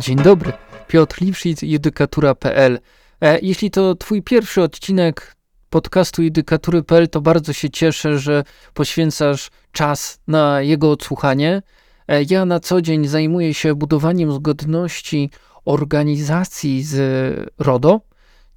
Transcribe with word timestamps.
Dzień 0.00 0.16
dobry, 0.16 0.52
Piotr 0.88 1.20
Lipszyc, 1.20 1.62
judykatura.pl. 1.62 2.78
E, 3.20 3.38
jeśli 3.38 3.70
to 3.70 3.94
twój 3.94 4.22
pierwszy 4.22 4.62
odcinek 4.62 5.36
podcastu 5.70 6.22
judykatury.pl, 6.22 7.08
to 7.08 7.20
bardzo 7.20 7.52
się 7.52 7.70
cieszę, 7.70 8.18
że 8.18 8.44
poświęcasz 8.74 9.50
czas 9.72 10.20
na 10.26 10.62
jego 10.62 10.90
odsłuchanie. 10.90 11.62
E, 12.08 12.22
ja 12.30 12.44
na 12.44 12.60
co 12.60 12.82
dzień 12.82 13.08
zajmuję 13.08 13.54
się 13.54 13.74
budowaniem 13.74 14.32
zgodności 14.32 15.30
organizacji 15.64 16.82
z 16.82 16.96
RODO. 17.58 18.00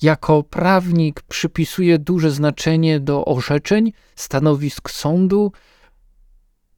Jako 0.02 0.44
prawnik 0.44 1.22
przypisuję 1.22 2.00
duże 2.00 2.32
znaczenie 2.32 3.00
do 3.00 3.26
orzeczeń, 3.26 3.94
stanowisk 4.16 4.90
sądu, 4.90 5.52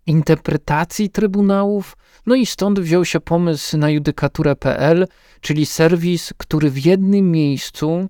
interpretacji 0.06 1.10
trybunałów, 1.10 1.98
no 2.26 2.36
i 2.36 2.46
stąd 2.46 2.80
wziął 2.80 3.06
się 3.06 3.20
pomysł 3.20 3.78
na 3.78 3.90
judykaturę.pl, 3.90 5.08
czyli 5.42 5.66
serwis, 5.66 6.34
który 6.38 6.70
w 6.70 6.86
jednym 6.86 7.32
miejscu 7.32 8.10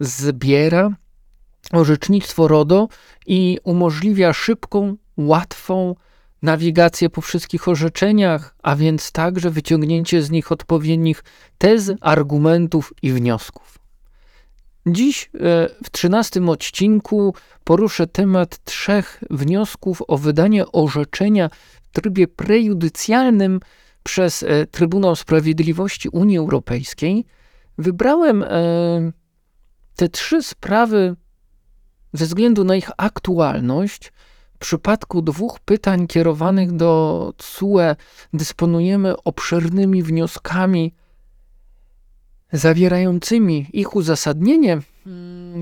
zbiera 0.00 0.90
orzecznictwo 1.72 2.48
RODO 2.48 2.88
i 3.26 3.58
umożliwia 3.64 4.32
szybką, 4.32 4.96
łatwą 5.16 5.94
nawigację 6.42 7.10
po 7.10 7.20
wszystkich 7.20 7.68
orzeczeniach, 7.68 8.54
a 8.62 8.76
więc 8.76 9.12
także 9.12 9.50
wyciągnięcie 9.50 10.22
z 10.22 10.30
nich 10.30 10.52
odpowiednich 10.52 11.24
tez, 11.58 11.92
argumentów 12.00 12.92
i 13.02 13.12
wniosków. 13.12 13.78
Dziś 14.86 15.30
e, 15.34 15.38
w 15.84 15.90
trzynastym 15.90 16.48
odcinku 16.48 17.34
poruszę 17.64 18.06
temat 18.06 18.64
trzech 18.64 19.24
wniosków 19.30 20.02
o 20.08 20.18
wydanie 20.18 20.72
orzeczenia 20.72 21.50
trybie 21.92 22.28
prejudycjalnym 22.28 23.60
przez 24.02 24.42
e, 24.42 24.66
Trybunał 24.66 25.16
Sprawiedliwości 25.16 26.08
Unii 26.08 26.38
Europejskiej. 26.38 27.24
Wybrałem 27.78 28.42
e, 28.42 28.48
te 29.96 30.08
trzy 30.08 30.42
sprawy 30.42 31.16
ze 32.12 32.26
względu 32.26 32.64
na 32.64 32.76
ich 32.76 32.90
aktualność. 32.96 34.12
W 34.54 34.58
przypadku 34.58 35.22
dwóch 35.22 35.60
pytań 35.60 36.06
kierowanych 36.06 36.72
do 36.72 37.32
CUE 37.38 37.96
dysponujemy 38.32 39.22
obszernymi 39.22 40.02
wnioskami 40.02 40.94
zawierającymi 42.52 43.66
ich 43.72 43.96
uzasadnienie. 43.96 44.80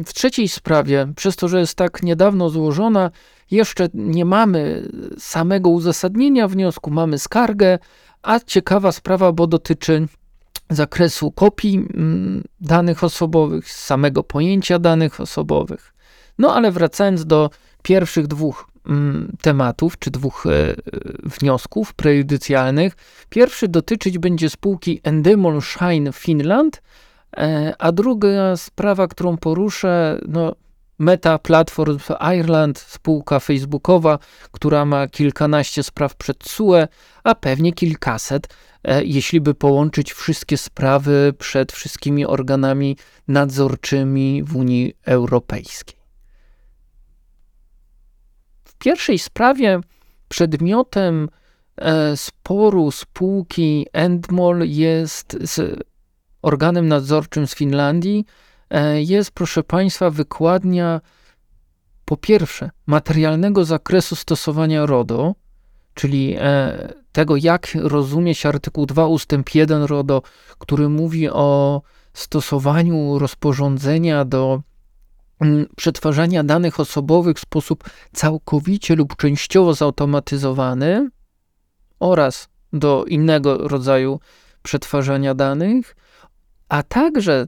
W 0.07 0.13
trzeciej 0.15 0.49
sprawie, 0.49 1.13
przez 1.17 1.37
to, 1.37 1.49
że 1.49 1.61
jest 1.61 1.75
tak 1.75 2.03
niedawno 2.03 2.51
złożona, 2.51 3.11
jeszcze 3.51 3.89
nie 3.95 4.25
mamy 4.25 4.89
samego 5.19 5.71
uzasadnienia 5.71 6.49
wniosku, 6.49 6.91
mamy 6.91 7.19
skargę, 7.19 7.79
a 8.23 8.41
ciekawa 8.41 8.93
sprawa, 8.93 9.33
bo 9.33 9.47
dotyczy 9.47 10.07
zakresu 10.71 11.31
kopii 11.31 11.77
mm, 11.77 12.45
danych 12.61 13.05
osobowych, 13.05 13.73
samego 13.73 14.23
pojęcia 14.23 14.79
danych 14.79 15.21
osobowych. 15.21 15.95
No 16.39 16.55
ale 16.55 16.73
wracając 16.73 17.27
do 17.27 17.51
pierwszych 17.83 18.27
dwóch 18.27 18.71
Mm, 18.87 19.37
tematów, 19.43 19.99
czy 19.99 20.11
dwóch 20.11 20.47
e, 20.47 20.75
wniosków 21.23 21.95
prejudycjalnych. 21.95 22.97
Pierwszy 23.31 23.69
dotyczyć 23.69 24.19
będzie 24.19 24.51
spółki 24.51 25.01
Endemol 25.03 25.61
Shine 25.61 26.13
Finland, 26.13 26.83
e, 27.37 27.75
a 27.79 27.93
druga 27.93 28.57
sprawa, 28.57 29.09
którą 29.09 29.37
poruszę, 29.37 30.21
no, 30.29 30.55
Meta 31.01 31.39
Platforms 31.39 32.09
Ireland, 32.39 32.79
spółka 32.79 33.41
facebookowa, 33.41 34.19
która 34.53 34.85
ma 34.85 35.09
kilkanaście 35.09 35.83
spraw 35.83 36.15
przed 36.15 36.45
CUE, 36.45 36.89
a 37.25 37.35
pewnie 37.35 37.73
kilkaset, 37.73 38.49
e, 38.85 39.05
jeśli 39.05 39.41
by 39.41 39.55
połączyć 39.55 40.13
wszystkie 40.13 40.57
sprawy 40.57 41.35
przed 41.39 41.73
wszystkimi 41.73 42.27
organami 42.27 42.97
nadzorczymi 43.29 44.43
w 44.43 44.57
Unii 44.57 44.97
Europejskiej. 45.07 46.01
Pierwszej 48.79 49.19
sprawie 49.19 49.81
przedmiotem 50.29 51.29
e, 51.77 52.17
sporu 52.17 52.91
spółki 52.91 53.87
Endmol 53.93 54.69
jest 54.69 55.37
z 55.41 55.83
organem 56.43 56.89
nadzorczym 56.89 57.47
z 57.47 57.55
Finlandii, 57.55 58.25
jest, 58.95 59.31
proszę 59.31 59.63
Państwa, 59.63 60.11
wykładnia 60.11 61.01
po 62.05 62.17
pierwsze 62.17 62.71
materialnego 62.87 63.65
zakresu 63.65 64.17
stosowania 64.17 64.87
RODO, 64.87 65.35
czyli 65.95 66.37
e, 66.39 66.93
tego, 67.13 67.37
jak 67.37 67.69
rozumie 67.75 68.35
się 68.35 68.49
artykuł 68.49 68.87
2 68.87 69.07
ustęp 69.07 69.55
1 69.55 69.83
RODO, 69.83 70.23
który 70.59 70.89
mówi 70.89 71.29
o 71.29 71.83
stosowaniu 72.13 73.19
rozporządzenia 73.19 74.25
do 74.25 74.61
Mm, 75.41 75.67
przetwarzania 75.77 76.45
danych 76.45 76.81
osobowych 76.81 77.37
w 77.37 77.41
sposób 77.41 77.85
całkowicie 78.13 78.97
lub 78.97 79.17
częściowo 79.17 79.75
zautomatyzowany 79.75 81.11
oraz 82.01 82.49
do 82.73 83.05
innego 83.05 83.69
rodzaju 83.69 84.21
przetwarzania 84.63 85.35
danych, 85.35 85.97
a 86.69 86.83
także 86.83 87.47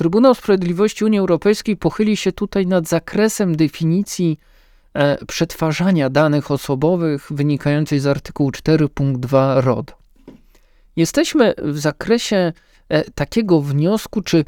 Trybunał 0.00 0.34
Sprawiedliwości 0.34 1.04
Unii 1.04 1.18
Europejskiej 1.18 1.76
pochyli 1.76 2.16
się 2.16 2.32
tutaj 2.32 2.66
nad 2.66 2.88
zakresem 2.88 3.56
definicji 3.56 4.38
e, 4.94 5.24
przetwarzania 5.26 6.10
danych 6.10 6.50
osobowych 6.50 7.26
wynikającej 7.30 8.00
z 8.00 8.06
artykułu 8.06 8.50
4 8.50 8.88
punkt 8.88 9.20
2 9.20 9.60
RODO. 9.60 9.92
Jesteśmy 10.96 11.54
w 11.58 11.78
zakresie 11.78 12.52
e, 12.88 13.10
takiego 13.10 13.60
wniosku, 13.60 14.22
czy 14.22 14.44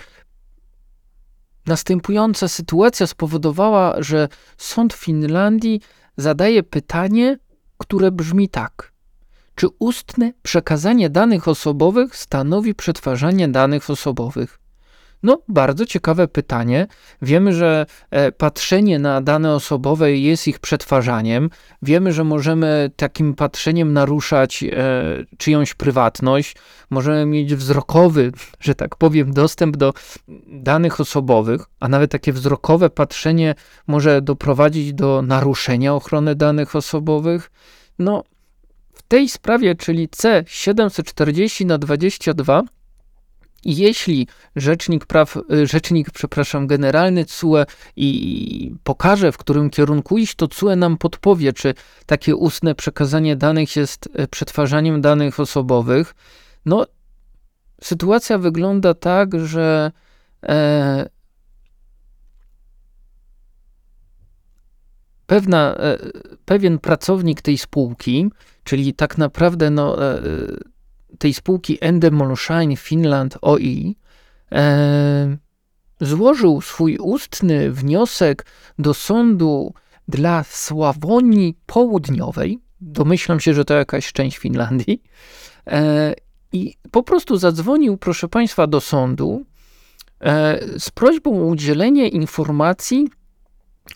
Następująca 1.67 2.49
sytuacja 2.49 3.07
spowodowała, 3.07 4.03
że 4.03 4.29
sąd 4.57 4.93
Finlandii 4.93 5.81
zadaje 6.17 6.63
pytanie, 6.63 7.39
które 7.79 8.11
brzmi 8.11 8.49
tak: 8.49 8.93
czy 9.55 9.67
ustne 9.79 10.33
przekazanie 10.43 11.11
danych 11.11 11.49
osobowych 11.49 12.17
stanowi 12.17 12.75
przetwarzanie 12.75 13.49
danych 13.49 13.91
osobowych? 13.91 14.62
No, 15.23 15.43
bardzo 15.49 15.87
ciekawe 15.87 16.29
pytanie. 16.29 16.87
Wiemy, 17.23 17.53
że 17.53 17.87
e, 18.11 18.33
patrzenie 18.33 18.99
na 18.99 19.21
dane 19.21 19.55
osobowe 19.55 20.17
jest 20.17 20.49
ich 20.49 20.59
przetwarzaniem. 20.59 21.51
Wiemy, 21.83 22.13
że 22.13 22.25
możemy 22.25 22.91
takim 22.97 23.35
patrzeniem 23.35 23.93
naruszać 23.93 24.63
e, 24.65 24.69
czyjąś 25.39 25.75
prywatność. 25.75 26.57
Możemy 26.91 27.27
mieć 27.27 27.55
wzrokowy, 27.55 28.33
że 28.61 28.75
tak 28.75 28.97
powiem, 28.97 29.33
dostęp 29.33 29.77
do 29.77 29.93
danych 30.49 31.01
osobowych, 31.01 31.65
a 31.81 31.89
nawet 31.89 32.11
takie 32.11 32.33
wzrokowe 32.33 32.91
patrzenie 32.91 33.55
może 33.87 34.23
doprowadzić 34.23 34.93
do 34.95 35.23
naruszenia 35.23 35.95
ochrony 35.95 36.35
danych 36.35 36.77
osobowych. 36.77 37.51
No, 37.99 38.25
w 38.93 39.03
tej 39.03 39.29
sprawie, 39.29 39.75
czyli 39.75 40.09
C740 40.09 41.67
na 41.67 41.79
22, 41.79 42.63
jeśli 43.65 44.27
rzecznik 44.57 45.07
praw, 45.07 45.37
y, 45.37 45.67
rzecznik, 45.67 46.11
przepraszam, 46.11 46.67
generalny 46.67 47.25
CUE 47.25 47.65
i 47.97 48.75
pokaże, 48.85 49.33
w 49.33 49.39
którym 49.39 49.71
kierunku 49.71 50.19
iść, 50.19 50.35
to 50.35 50.49
CUE 50.49 50.77
nam 50.77 50.99
podpowie, 50.99 51.53
czy 51.53 51.75
takie 52.07 52.37
ustne 52.37 52.75
przekazanie 52.75 53.37
danych 53.37 53.77
jest 53.77 54.09
y, 54.21 54.29
przetwarzaniem 54.29 55.01
danych 55.01 55.41
osobowych. 55.41 56.15
No, 56.65 56.87
sytuacja 57.83 58.39
wygląda 58.39 58.95
tak, 58.95 59.41
że 59.41 59.93
e, 60.43 61.09
pewna, 65.27 65.75
e, 65.75 65.99
pewien 66.45 66.79
pracownik 66.79 67.43
tej 67.43 67.59
spółki, 67.59 68.31
czyli 68.65 68.95
tak 68.95 69.19
naprawdę 69.19 69.71
no, 69.71 70.13
e, 70.15 70.23
tej 71.23 71.35
spółki 71.35 71.79
Endemol 71.81 72.37
Shine 72.37 72.77
Finland 72.77 73.39
OI 73.43 73.97
e, 74.53 75.37
złożył 76.01 76.61
swój 76.61 76.99
ustny 76.99 77.73
wniosek 77.73 78.47
do 78.79 78.95
sądu 78.95 79.75
dla 80.09 80.45
Sławonii 80.45 81.57
Południowej. 81.67 82.59
Domyślam 82.81 83.41
się, 83.41 83.55
że 83.55 83.65
to 83.65 83.75
jakaś 83.75 84.13
część 84.13 84.39
Finlandii. 84.39 85.03
E, 85.67 86.15
I 86.53 86.75
po 86.91 87.03
prostu 87.03 87.37
zadzwonił, 87.37 87.97
proszę 87.97 88.29
Państwa, 88.29 88.67
do 88.67 88.81
sądu 88.81 89.45
e, 90.21 90.59
z 90.79 90.91
prośbą 90.91 91.43
o 91.43 91.47
udzielenie 91.47 92.09
informacji 92.09 93.09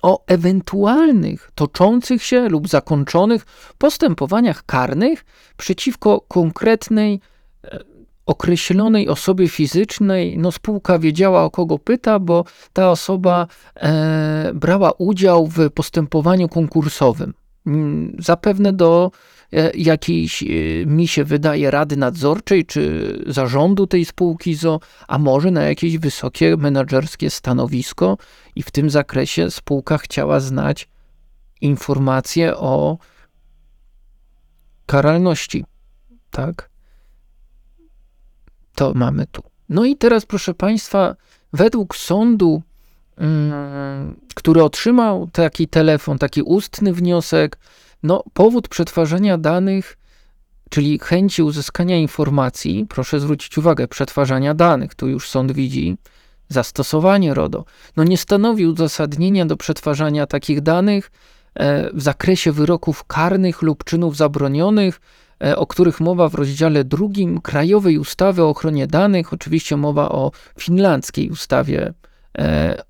o 0.03 0.25
ewentualnych 0.27 1.51
toczących 1.55 2.23
się 2.23 2.49
lub 2.49 2.69
zakończonych 2.69 3.47
postępowaniach 3.79 4.67
karnych 4.67 5.25
przeciwko 5.57 6.21
konkretnej 6.21 7.21
e, 7.65 7.79
określonej 8.27 9.09
osobie 9.09 9.49
fizycznej, 9.49 10.39
no 10.39 10.53
spółka 10.53 10.99
wiedziała 10.99 11.45
o 11.45 11.51
kogo 11.51 11.79
pyta, 11.79 12.19
bo 12.19 12.45
ta 12.73 12.91
osoba 12.91 13.47
e, 13.77 14.51
brała 14.55 14.93
udział 14.99 15.47
w 15.47 15.71
postępowaniu 15.71 16.49
konkursowym. 16.49 17.35
mm, 17.67 18.17
zapewne 18.19 18.73
do 18.73 19.11
jakiejś, 19.75 20.43
e, 20.43 20.47
mi 20.87 21.09
się 21.09 21.25
wydaje, 21.25 21.71
rady 21.71 21.97
nadzorczej 21.97 22.67
czy 22.67 23.13
zarządu 23.27 23.87
tej 23.87 24.05
spółki 24.05 24.55
ZO, 24.55 24.81
a 25.09 25.19
może 25.19 25.51
na 25.51 25.63
jakieś 25.63 25.99
wysokie 25.99 26.57
menedżerskie 26.57 27.31
stanowisko 27.31 28.19
i 28.57 28.63
w 28.63 28.71
tym 28.71 28.91
zakresie 28.91 29.51
spółka 29.51 29.99
chciała 29.99 30.41
znać 30.41 30.89
informacje 31.61 32.57
o 32.57 32.99
karalności. 34.87 35.65
Tak? 36.31 36.71
To 38.75 38.93
mamy 38.95 39.27
tu. 39.27 39.43
No 39.69 39.85
i 39.85 39.97
teraz, 39.97 40.27
proszę 40.27 40.55
Państwa, 40.55 41.17
według 41.53 41.97
sądu, 41.97 42.63
mm, 43.17 44.21
który 44.35 44.63
otrzymał 44.63 45.29
taki 45.33 45.69
telefon, 45.69 46.19
taki 46.19 46.43
ustny 46.43 46.93
wniosek, 46.93 47.59
no, 48.07 48.25
powód 48.33 48.69
przetwarzania 48.69 49.39
danych, 49.39 49.99
czyli 50.71 50.99
chęci 50.99 51.43
uzyskania 51.43 51.97
informacji, 51.97 52.87
proszę 52.89 53.21
zwrócić 53.21 53.59
uwagę, 53.59 53.89
przetwarzania 53.89 54.55
danych, 54.55 54.95
tu 54.95 55.09
już 55.09 55.29
sąd 55.29 55.53
widzi 55.53 55.97
zastosowanie 56.49 57.35
RODO, 57.35 57.65
no 57.97 58.05
nie 58.05 58.19
stanowi 58.19 58.67
uzasadnienia 58.67 59.47
do 59.47 59.57
przetwarzania 59.57 60.27
takich 60.27 60.61
danych 60.61 61.11
e, 61.55 61.91
w 61.93 62.03
zakresie 62.03 62.53
wyroków 62.53 63.05
karnych 63.05 63.63
lub 63.63 63.85
czynów 63.85 64.17
zabronionych, 64.17 65.01
E, 65.45 65.57
o 65.57 65.67
których 65.67 66.01
mowa 66.01 66.29
w 66.29 66.35
rozdziale 66.35 66.85
drugim 66.85 67.41
Krajowej 67.41 67.99
Ustawy 67.99 68.43
o 68.43 68.49
ochronie 68.49 68.87
danych, 68.87 69.33
oczywiście 69.33 69.77
mowa 69.77 70.09
o 70.09 70.33
finlandzkiej 70.59 71.31
ustawie 71.31 71.93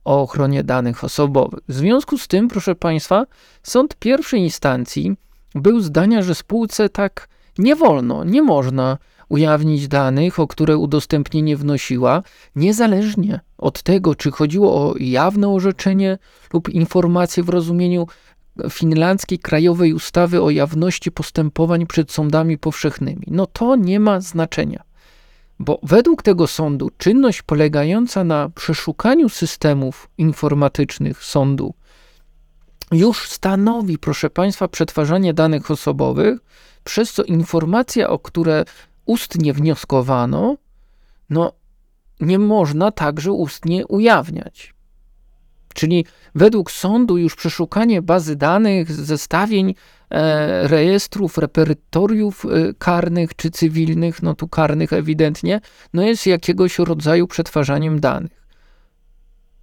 o 0.05 0.23
ochronie 0.23 0.65
danych 0.65 1.05
osobowych. 1.05 1.61
W 1.69 1.75
związku 1.75 2.19
z 2.19 2.29
tym, 2.29 2.49
proszę 2.49 2.75
Państwa, 2.75 3.27
sąd 3.63 3.97
pierwszej 3.97 4.41
instancji 4.41 5.17
był 5.55 5.81
zdania, 5.81 6.23
że 6.23 6.35
spółce 6.35 6.89
tak 6.89 7.29
nie 7.59 7.77
wolno, 7.77 8.25
nie 8.25 8.43
można 8.43 8.99
ujawnić 9.29 9.89
danych, 9.89 10.41
o 10.41 10.47
które 10.47 10.77
udostępnienie 10.77 11.57
wnosiła, 11.57 12.23
niezależnie 12.57 13.41
od 13.59 13.83
tego, 13.83 14.15
czy 14.15 14.31
chodziło 14.31 14.75
o 14.75 14.95
jawne 14.99 15.49
orzeczenie 15.49 16.19
lub 16.53 16.69
informacje 16.69 17.43
w 17.43 17.49
rozumieniu 17.49 18.07
finlandzkiej 18.71 19.39
krajowej 19.39 19.95
ustawy 19.95 20.43
o 20.43 20.51
jawności 20.51 21.13
postępowań 21.13 21.87
przed 21.87 22.13
sądami 22.13 22.59
powszechnymi. 22.59 23.27
No 23.27 23.47
to 23.47 23.77
nie 23.77 24.01
ma 24.01 24.21
znaczenia, 24.21 24.83
bo 25.59 25.79
według 25.83 26.23
tego 26.23 26.47
sądu 26.47 26.91
czynność 26.99 27.43
polegająca 27.43 28.25
na 28.25 28.51
przeszukaniu 28.55 29.29
systemów 29.29 30.09
informatycznych 30.19 31.25
sądu 31.25 31.75
już 32.93 33.29
stanowi, 33.29 33.99
proszę 33.99 34.31
Państwa, 34.31 34.69
przetwarzanie 34.69 35.35
danych 35.35 35.71
osobowych, 35.71 36.39
przez 36.85 37.13
co 37.13 37.23
informacja, 37.23 38.11
o 38.11 38.19
które 38.19 38.65
ustnie 39.05 39.53
wnioskowano, 39.53 40.57
no 41.31 41.53
nie 42.21 42.39
można 42.39 42.91
także 42.91 43.33
ustnie 43.33 43.87
ujawniać. 43.87 44.75
Czyli 45.75 46.07
według 46.35 46.71
sądu 46.71 47.19
już 47.19 47.37
przeszukanie 47.37 48.03
bazy 48.03 48.37
danych, 48.37 48.93
zestawień, 48.93 49.75
rejestrów, 50.63 51.39
repertoriów 51.39 52.45
e, 52.45 52.75
karnych 52.79 53.37
czy 53.37 53.51
cywilnych, 53.51 54.23
no 54.23 54.35
tu 54.35 54.49
karnych 54.49 54.93
ewidentnie, 54.93 55.61
no 55.93 56.03
jest 56.03 56.27
jakiegoś 56.27 56.79
rodzaju 56.79 57.27
przetwarzaniem 57.27 58.01
danych. 58.01 58.47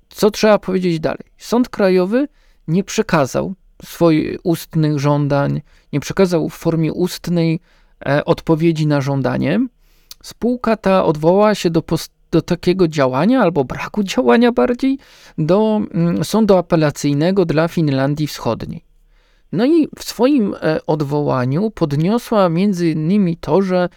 Co 0.10 0.32
trzeba 0.32 0.60
powiedzieć 0.60 1.00
dalej? 1.00 1.26
Sąd 1.38 1.70
Krajowy 1.70 2.28
nie 2.68 2.84
przekazał 2.84 3.54
swoich 3.86 4.40
ustnych 4.44 5.00
żądań, 5.00 5.62
nie 5.94 6.00
przekazał 6.00 6.50
w 6.50 6.54
formie 6.54 6.94
ustnej 6.94 7.60
e, 8.06 8.26
odpowiedzi 8.26 8.88
na 8.88 9.02
żądanie. 9.02 9.68
Spółka 10.24 10.78
ta 10.78 11.06
odwołała 11.06 11.56
się 11.56 11.70
do 11.70 11.82
do 12.32 12.42
takiego 12.42 12.88
działania, 12.88 13.42
albo 13.42 13.64
braku 13.64 14.04
działania 14.14 14.52
bardziej, 14.52 14.98
do 15.38 15.82
mm, 15.92 16.24
sądu 16.24 16.58
apelacyjnego 16.58 17.46
dla 17.46 17.68
Finlandii 17.68 18.28
Wschodniej. 18.28 18.93
No 19.54 19.66
i 19.66 19.88
w 19.98 20.04
swoim 20.04 20.56
e, 20.62 20.86
odwołaniu 20.86 21.72
podniosła 21.72 22.50
między 22.50 22.90
innymi 22.90 23.38
to, 23.38 23.62
że 23.62 23.90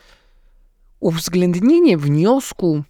uwzględnienie 1.01 1.99
wniosku 1.99 2.83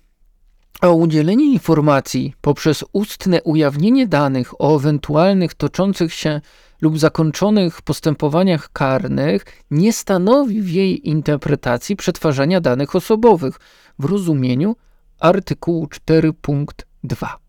o 0.83 0.95
udzielenie 0.95 1.53
informacji 1.53 2.35
poprzez 2.41 2.85
ustne 2.93 3.43
ujawnienie 3.43 4.07
danych 4.07 4.61
o 4.61 4.77
ewentualnych 4.77 5.55
toczących 5.55 6.15
się 6.15 6.41
lub 6.81 6.99
zakończonych 6.99 7.83
postępowaniach 7.83 8.73
karnych 8.73 9.45
nie 9.71 9.93
stanowi 9.93 10.63
w 10.63 10.71
jej 10.71 11.09
interpretacji 11.09 11.97
przetwarzania 11.97 12.61
danych 12.61 12.97
osobowych 12.97 13.61
w 13.99 14.05
rozumieniu 14.05 14.77
artykułu 15.21 15.87
4 15.87 16.33
punkt 16.33 16.87
2. 17.05 17.47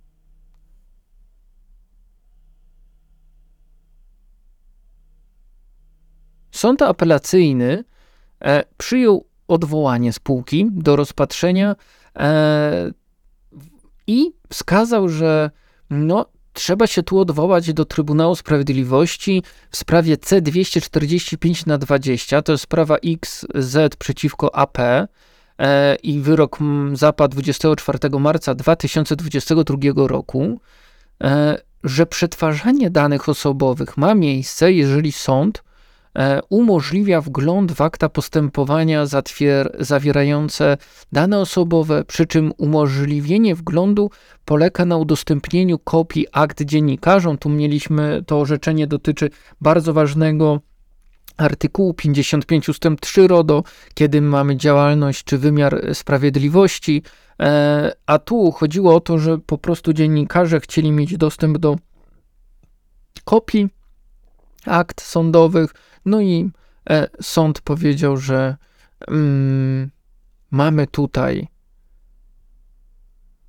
Sąd 6.52 6.82
apelacyjny 6.82 7.84
e, 8.42 8.64
przyjął 8.78 9.26
odwołanie 9.48 10.14
spółki 10.14 10.68
do 10.72 10.96
rozpatrzenia 10.96 11.76
e, 12.16 12.92
i 14.08 14.32
wskazał, 14.50 15.10
że 15.10 15.52
no, 15.90 16.26
trzeba 16.54 16.88
się 16.88 17.04
tu 17.04 17.20
odwołać 17.20 17.74
do 17.74 17.86
Trybunału 17.86 18.36
Sprawiedliwości 18.36 19.44
w 19.72 19.78
sprawie 19.78 20.16
C245 20.16 21.68
na 21.68 21.78
20, 21.78 22.42
to 22.42 22.52
jest 22.52 22.64
sprawa 22.64 22.98
XZ 22.98 23.96
przeciwko 24.00 24.56
AP, 24.56 24.78
E, 25.60 25.96
i 25.96 26.20
wyrok 26.20 26.60
zapadł 26.94 27.34
24 27.34 28.00
marca 28.20 28.56
2022 28.56 30.08
roku, 30.08 30.60
że 31.84 32.06
przetwarzanie 32.06 32.90
danych 32.90 33.30
osobowych 33.30 33.98
ma 33.98 34.16
miejsce, 34.16 34.72
jeżeli 34.72 35.12
sąd 35.12 35.64
umożliwia 36.50 37.22
wgląd 37.22 37.72
w 37.72 37.82
akta 37.82 38.10
postępowania 38.10 39.06
zawierające 39.80 40.78
dane 41.12 41.40
osobowe, 41.40 42.04
przy 42.04 42.26
czym 42.26 42.52
umożliwienie 42.58 43.56
wglądu 43.56 44.10
polega 44.46 44.86
na 44.86 44.98
udostępnieniu 44.98 45.80
kopii 45.80 46.28
akt 46.32 46.64
dziennikarzom. 46.64 47.38
Tu 47.38 47.50
mieliśmy 47.50 48.24
to 48.28 48.40
orzeczenie 48.40 48.88
dotyczy 48.88 49.30
bardzo 49.62 49.94
ważnego 49.94 50.60
artykułu 51.38 51.94
55 51.94 52.70
ust. 52.70 52.84
3 53.02 53.28
RODO, 53.28 53.64
kiedy 53.94 54.22
mamy 54.22 54.58
działalność 54.58 55.24
czy 55.24 55.38
wymiar 55.38 55.82
sprawiedliwości, 55.94 57.04
e, 57.40 57.92
a 58.06 58.20
tu 58.20 58.52
chodziło 58.52 58.96
o 58.96 59.00
to, 59.00 59.18
że 59.18 59.38
po 59.38 59.58
prostu 59.58 59.94
dziennikarze 59.94 60.60
chcieli 60.60 60.92
mieć 60.92 61.18
dostęp 61.18 61.58
do 61.58 61.76
kopii 63.24 63.70
akt 64.66 65.02
sądowych, 65.02 65.74
no 66.08 66.22
i 66.22 66.52
e, 66.90 67.08
sąd 67.22 67.62
powiedział, 67.62 68.18
że 68.18 68.58
mm, 69.08 69.90
mamy 70.52 70.88
tutaj 70.88 71.48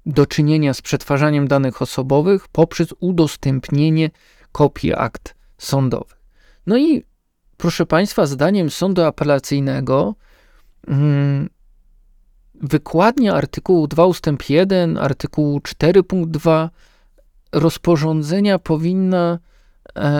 do 0.06 0.26
czynienia 0.26 0.74
z 0.74 0.82
przetwarzaniem 0.82 1.48
danych 1.48 1.82
osobowych 1.82 2.48
poprzez 2.48 2.94
udostępnienie 3.00 4.10
kopii 4.52 4.94
akt 4.94 5.34
sądowych. 5.58 6.18
No 6.66 6.78
i 6.78 7.04
proszę 7.56 7.86
Państwa, 7.86 8.26
zdaniem 8.26 8.70
sądu 8.70 9.02
apelacyjnego 9.02 10.14
hmm, 10.86 11.50
wykładnia 12.54 13.34
artykułu 13.34 13.86
2 13.86 14.06
ustęp 14.06 14.48
1, 14.48 14.98
artykułu 14.98 15.60
4 15.60 16.02
punkt 16.02 16.30
2 16.30 16.70
rozporządzenia 17.52 18.58
powinna, 18.58 19.38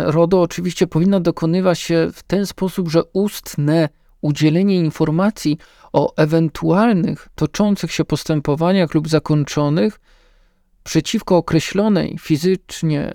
RODO 0.05 0.43
oczywiście 0.43 0.87
powinna 0.87 1.21
dokonywać 1.21 1.79
się 1.79 2.11
w 2.13 2.23
ten 2.23 2.47
sposób, 2.47 2.89
że 2.89 3.05
ustne 3.13 3.89
udzielenie 4.21 4.77
informacji 4.77 5.59
o 5.93 6.15
ewentualnych 6.17 7.29
toczących 7.35 7.93
się 7.93 8.05
postępowaniach 8.05 8.95
lub 8.95 9.09
zakończonych 9.09 10.01
przeciwko 10.85 11.37
określonej 11.37 12.17
fizycznie 12.21 13.13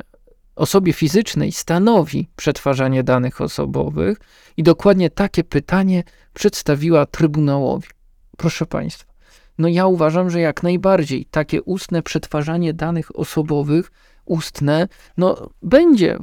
osobie 0.56 0.94
fizycznej 0.94 1.52
stanowi 1.52 2.30
przetwarzanie 2.36 3.04
danych 3.04 3.42
osobowych 3.42 4.18
i 4.58 4.64
dokładnie 4.64 5.10
takie 5.10 5.44
pytanie 5.44 6.04
przedstawiła 6.34 7.06
Trybunałowi. 7.06 7.88
Proszę 8.38 8.66
Państwa, 8.66 9.14
no 9.58 9.68
ja 9.68 9.88
uważam, 9.88 10.30
że 10.30 10.40
jak 10.40 10.64
najbardziej 10.64 11.26
takie 11.26 11.62
ustne 11.62 12.04
przetwarzanie 12.04 12.74
danych 12.74 13.20
osobowych, 13.20 13.92
ustne, 14.26 14.88
no 15.18 15.50
będzie 15.62 16.18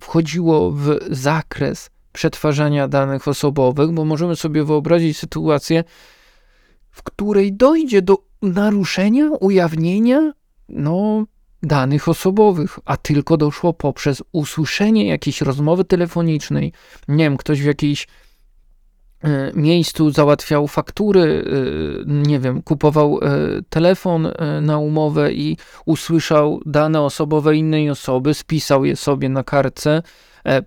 wchodziło 0.00 0.70
w 0.70 0.98
zakres 1.10 1.90
przetwarzania 2.12 2.88
danych 2.88 3.28
osobowych, 3.28 3.92
bo 3.92 4.04
możemy 4.04 4.36
sobie 4.36 4.64
wyobrazić 4.64 5.18
sytuację, 5.18 5.84
w 6.90 7.02
której 7.02 7.52
dojdzie 7.52 8.02
do 8.02 8.18
naruszenia, 8.42 9.30
ujawnienia, 9.40 10.32
no, 10.68 11.26
danych 11.62 12.08
osobowych, 12.08 12.78
a 12.84 12.96
tylko 12.96 13.36
doszło 13.36 13.72
poprzez 13.72 14.22
usłyszenie 14.32 15.08
jakiejś 15.08 15.40
rozmowy 15.40 15.84
telefonicznej. 15.84 16.72
Nie 17.08 17.24
wiem, 17.24 17.36
ktoś 17.36 17.62
w 17.62 17.64
jakiejś 17.64 18.06
miejscu 19.54 20.10
załatwiał 20.10 20.68
faktury, 20.68 21.44
e, 21.46 22.12
nie 22.12 22.38
wiem, 22.38 22.62
kupował 22.62 23.20
e, 23.22 23.28
telefon 23.68 24.28
na 24.62 24.78
umowę 24.78 25.32
i 25.32 25.56
usłyszał 25.86 26.60
dane 26.66 27.00
osobowe 27.00 27.56
innej 27.56 27.90
osoby, 27.90 28.34
spisał 28.34 28.84
je 28.84 28.96
sobie 28.96 29.28
na 29.28 29.44
kartce, 29.44 30.02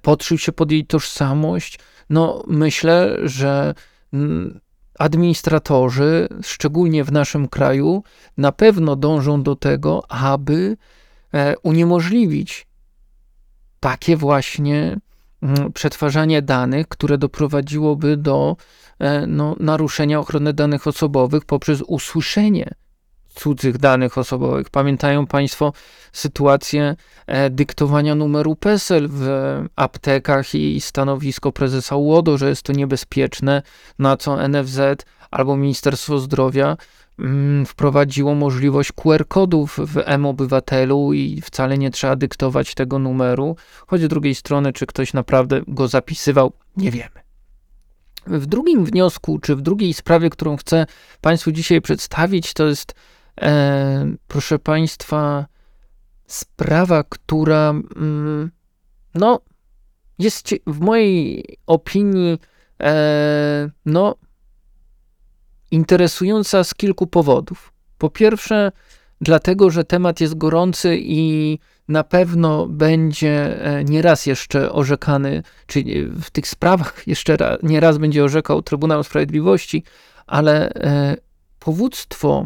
podszył 0.02 0.38
się 0.38 0.52
pod 0.52 0.72
jej 0.72 0.86
tożsamość. 0.86 1.80
No, 2.10 2.44
myślę, 2.48 3.18
że 3.24 3.74
mm, 4.14 4.60
administratorzy, 5.00 6.28
szczególnie 6.44 7.04
w 7.04 7.12
naszym 7.12 7.48
kraju, 7.48 8.04
na 8.38 8.52
pewno 8.52 8.96
dążą 8.96 9.44
do 9.44 9.56
tego, 9.56 10.12
aby 10.12 10.78
e, 11.34 11.58
uniemożliwić 11.58 12.68
takie 13.80 14.18
właśnie 14.18 14.98
przetwarzanie 15.74 16.42
danych, 16.42 16.88
które 16.88 17.18
doprowadziłoby 17.18 18.18
do 18.18 18.58
e, 19.00 19.28
no, 19.28 19.56
naruszenia 19.60 20.20
ochrony 20.20 20.54
danych 20.54 20.88
osobowych 20.88 21.46
poprzez 21.46 21.82
usłyszenie 21.82 22.76
cudzych 23.36 23.78
danych 23.78 24.18
osobowych. 24.18 24.70
Pamiętają 24.70 25.28
Państwo 25.28 25.74
sytuację 26.14 26.96
e, 27.28 27.50
dyktowania 27.50 28.16
numeru 28.16 28.56
PESEL 28.56 29.08
w 29.12 29.28
aptekach 29.76 30.56
i 30.56 30.82
stanowisko 30.82 31.52
prezesa 31.52 31.96
UODO, 31.96 32.38
że 32.38 32.50
jest 32.50 32.64
to 32.64 32.74
niebezpieczne, 32.74 33.62
na 34.00 34.18
co 34.18 34.48
NFZ 34.48 34.80
albo 35.32 35.58
Ministerstwo 35.58 36.20
Zdrowia 36.20 36.78
wprowadziło 37.66 38.36
możliwość 38.36 38.92
QR-kodów 38.92 39.78
w 39.78 39.98
M-Obywatelu 40.06 41.14
i 41.14 41.42
wcale 41.42 41.78
nie 41.78 41.92
trzeba 41.92 42.16
dyktować 42.16 42.74
tego 42.74 43.00
numeru, 43.00 43.56
choć 43.88 44.02
z 44.02 44.08
drugiej 44.08 44.36
strony, 44.36 44.74
czy 44.74 44.86
ktoś 44.86 45.14
naprawdę 45.14 45.62
go 45.68 45.88
zapisywał, 45.88 46.54
nie 46.78 46.92
wiemy. 46.92 47.22
W 48.28 48.46
drugim 48.46 48.86
wniosku, 48.86 49.40
czy 49.40 49.56
w 49.56 49.62
drugiej 49.62 49.94
sprawie, 49.94 50.30
którą 50.30 50.58
chcę 50.58 50.86
Państwu 51.22 51.52
dzisiaj 51.52 51.82
przedstawić, 51.82 52.54
to 52.54 52.66
jest 52.66 52.94
E, 53.42 54.16
proszę 54.28 54.60
Państwa, 54.60 55.46
sprawa, 56.28 57.04
która 57.04 57.70
mm, 57.70 58.52
no, 59.16 59.40
jest 60.20 60.50
w 60.68 60.80
mojej 60.80 61.46
opinii 61.68 62.40
e, 62.82 63.70
no, 63.86 64.16
interesująca 65.72 66.64
z 66.64 66.74
kilku 66.74 67.08
powodów. 67.08 67.74
Po 67.98 68.10
pierwsze, 68.10 68.72
dlatego, 69.22 69.70
że 69.70 69.84
temat 69.84 70.22
jest 70.22 70.38
gorący 70.38 70.98
i 71.00 71.60
na 71.88 72.04
pewno 72.04 72.68
będzie 72.68 73.66
e, 73.66 73.84
nieraz 73.84 74.26
jeszcze 74.26 74.72
orzekany, 74.72 75.44
czyli 75.68 76.06
w 76.06 76.30
tych 76.30 76.48
sprawach 76.48 77.04
jeszcze 77.08 77.38
raz, 77.38 77.60
nieraz 77.64 77.98
będzie 77.98 78.24
orzekał 78.24 78.62
Trybunał 78.62 79.04
Sprawiedliwości, 79.04 79.84
ale 80.28 80.74
e, 80.74 81.16
powództwo 81.60 82.46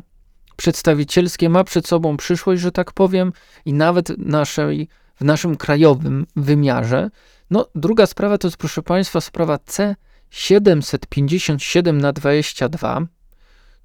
przedstawicielskie 0.55 1.49
ma 1.49 1.63
przed 1.63 1.87
sobą 1.87 2.17
przyszłość, 2.17 2.61
że 2.61 2.71
tak 2.71 2.91
powiem, 2.91 3.33
i 3.65 3.73
nawet 3.73 4.17
naszej, 4.17 4.87
w 5.15 5.23
naszym 5.23 5.57
krajowym 5.57 6.25
wymiarze. 6.35 7.09
No, 7.49 7.67
druga 7.75 8.05
sprawa 8.05 8.37
to 8.37 8.47
jest, 8.47 8.57
proszę 8.57 8.83
Państwa, 8.83 9.21
sprawa 9.21 9.57
C757 9.57 11.93
na 11.93 12.13
22. 12.13 13.07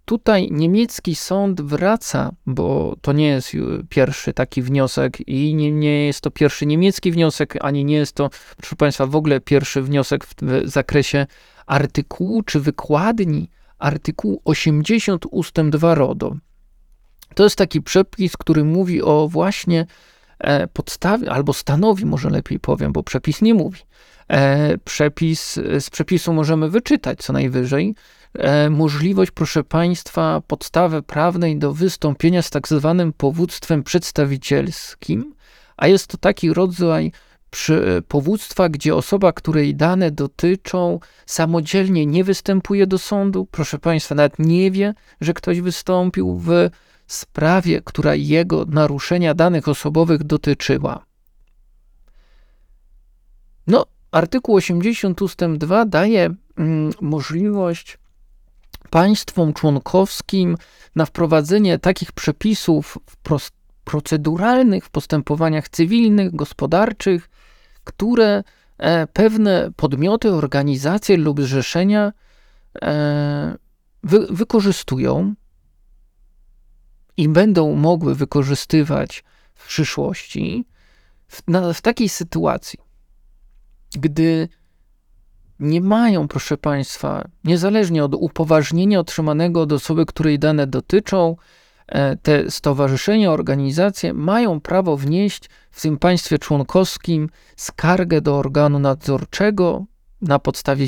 Tutaj 0.04 0.48
niemiecki 0.50 1.14
sąd 1.14 1.60
wraca, 1.60 2.32
bo 2.46 2.96
to 3.00 3.12
nie 3.12 3.26
jest 3.26 3.52
pierwszy 3.88 4.32
taki 4.32 4.62
wniosek 4.62 5.28
i 5.28 5.54
nie, 5.54 5.72
nie 5.72 6.06
jest 6.06 6.20
to 6.20 6.30
pierwszy 6.30 6.66
niemiecki 6.66 7.12
wniosek, 7.12 7.56
ani 7.60 7.84
nie 7.84 7.96
jest 7.96 8.12
to, 8.12 8.30
proszę 8.56 8.76
Państwa, 8.76 9.06
w 9.06 9.16
ogóle 9.16 9.40
pierwszy 9.40 9.82
wniosek 9.82 10.24
w, 10.24 10.34
w 10.42 10.68
zakresie 10.68 11.26
artykułu 11.66 12.42
czy 12.42 12.60
wykładni 12.60 13.48
artykułu 13.78 14.42
80 14.44 15.24
ustęp 15.30 15.72
2 15.72 15.94
RODO. 15.94 16.36
To 17.34 17.44
jest 17.44 17.56
taki 17.56 17.82
przepis, 17.82 18.36
który 18.36 18.64
mówi 18.64 19.02
o 19.02 19.28
właśnie 19.28 19.86
e, 20.38 20.66
podstawie, 20.66 21.30
albo 21.30 21.52
stanowi, 21.52 22.06
może 22.06 22.30
lepiej 22.30 22.60
powiem, 22.60 22.92
bo 22.92 23.02
przepis 23.02 23.42
nie 23.42 23.54
mówi. 23.54 23.80
E, 24.30 24.78
przepis, 24.78 25.54
z 25.80 25.90
przepisu 25.90 26.32
możemy 26.32 26.70
wyczytać 26.70 27.18
co 27.18 27.32
najwyżej. 27.32 27.94
E, 28.34 28.70
możliwość, 28.70 29.30
proszę 29.30 29.64
Państwa, 29.64 30.42
podstawy 30.46 31.02
prawnej 31.02 31.58
do 31.58 31.72
wystąpienia 31.72 32.42
z 32.42 32.50
tak 32.50 32.68
zwanym 32.68 33.12
powództwem 33.12 33.82
przedstawicielskim, 33.82 35.34
a 35.76 35.86
jest 35.86 36.06
to 36.06 36.18
taki 36.18 36.54
rodzaj 36.54 37.12
powództwa, 38.08 38.68
gdzie 38.68 38.94
osoba, 38.94 39.32
której 39.32 39.74
dane 39.74 40.10
dotyczą, 40.10 41.00
samodzielnie 41.26 42.06
nie 42.06 42.24
występuje 42.24 42.86
do 42.86 42.98
sądu, 42.98 43.46
proszę 43.50 43.78
Państwa, 43.78 44.14
nawet 44.14 44.38
nie 44.38 44.70
wie, 44.70 44.94
że 45.20 45.34
ktoś 45.34 45.60
wystąpił 45.60 46.38
w 46.38 46.50
sprawie, 47.06 47.80
która 47.84 48.14
jego 48.14 48.64
naruszenia 48.64 49.34
danych 49.34 49.68
osobowych 49.68 50.24
dotyczyła. 50.24 51.04
No, 53.66 53.86
artykuł 54.10 54.54
80 54.54 55.22
ust. 55.22 55.40
2 55.58 55.84
daje 55.84 56.34
mm, 56.56 56.92
możliwość 57.00 57.98
państwom 58.90 59.52
członkowskim 59.52 60.56
na 60.96 61.06
wprowadzenie 61.06 61.78
takich 61.78 62.12
przepisów 62.12 62.98
proceduralnych 63.84 64.84
w 64.84 64.90
postępowaniach 64.90 65.68
cywilnych, 65.68 66.34
gospodarczych, 66.36 67.30
które 67.84 68.42
e, 68.78 69.06
pewne 69.06 69.70
podmioty, 69.76 70.32
organizacje 70.32 71.16
lub 71.16 71.40
zrzeszenia 71.40 72.12
e, 72.82 73.56
wy, 74.02 74.26
wykorzystują 74.30 75.34
i 77.16 77.28
będą 77.28 77.76
mogły 77.76 78.14
wykorzystywać 78.14 79.24
w 79.54 79.68
przyszłości, 79.68 80.66
w, 81.28 81.42
na, 81.48 81.72
w 81.72 81.80
takiej 81.80 82.08
sytuacji, 82.08 82.78
gdy 83.98 84.48
nie 85.60 85.80
mają, 85.80 86.28
proszę 86.28 86.56
Państwa, 86.58 87.28
niezależnie 87.44 88.04
od 88.04 88.14
upoważnienia 88.14 89.00
otrzymanego 89.00 89.60
od 89.60 89.72
osoby, 89.72 90.06
której 90.06 90.38
dane 90.38 90.66
dotyczą, 90.66 91.36
e, 91.86 92.16
te 92.16 92.50
stowarzyszenia, 92.50 93.32
organizacje 93.32 94.12
mają 94.14 94.60
prawo 94.60 94.96
wnieść 94.96 95.50
w 95.70 95.82
tym 95.82 95.98
państwie 95.98 96.38
członkowskim 96.38 97.28
skargę 97.56 98.20
do 98.20 98.38
organu 98.38 98.78
nadzorczego 98.78 99.84
na 100.22 100.38
podstawie 100.38 100.86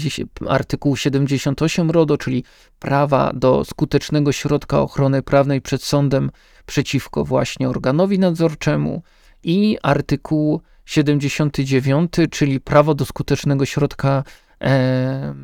artykułu 0.48 0.96
78 0.96 1.90
RODO, 1.90 2.18
czyli 2.18 2.44
prawa 2.78 3.32
do 3.34 3.64
skutecznego 3.64 4.32
środka 4.32 4.80
ochrony 4.80 5.22
prawnej 5.22 5.60
przed 5.60 5.82
sądem 5.82 6.30
przeciwko 6.66 7.24
właśnie 7.24 7.68
organowi 7.68 8.18
nadzorczemu 8.18 9.02
i 9.42 9.78
artykuł 9.82 10.62
79, 10.84 12.12
czyli 12.30 12.60
prawo 12.60 12.94
do 12.94 13.04
skutecznego 13.04 13.64
środka 13.66 14.24
e, 14.60 15.34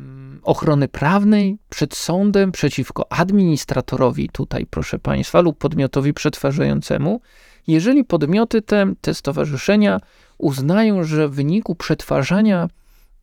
ochrony 0.43 0.87
prawnej 0.87 1.57
przed 1.69 1.95
sądem 1.95 2.51
przeciwko 2.51 3.11
administratorowi, 3.11 4.29
tutaj 4.29 4.65
proszę 4.65 4.99
Państwa, 4.99 5.41
lub 5.41 5.57
podmiotowi 5.57 6.13
przetwarzającemu, 6.13 7.21
jeżeli 7.67 8.03
podmioty 8.03 8.61
te, 8.61 8.93
te 9.01 9.13
stowarzyszenia 9.13 9.99
uznają, 10.37 11.03
że 11.03 11.27
w 11.27 11.31
wyniku 11.31 11.75
przetwarzania 11.75 12.67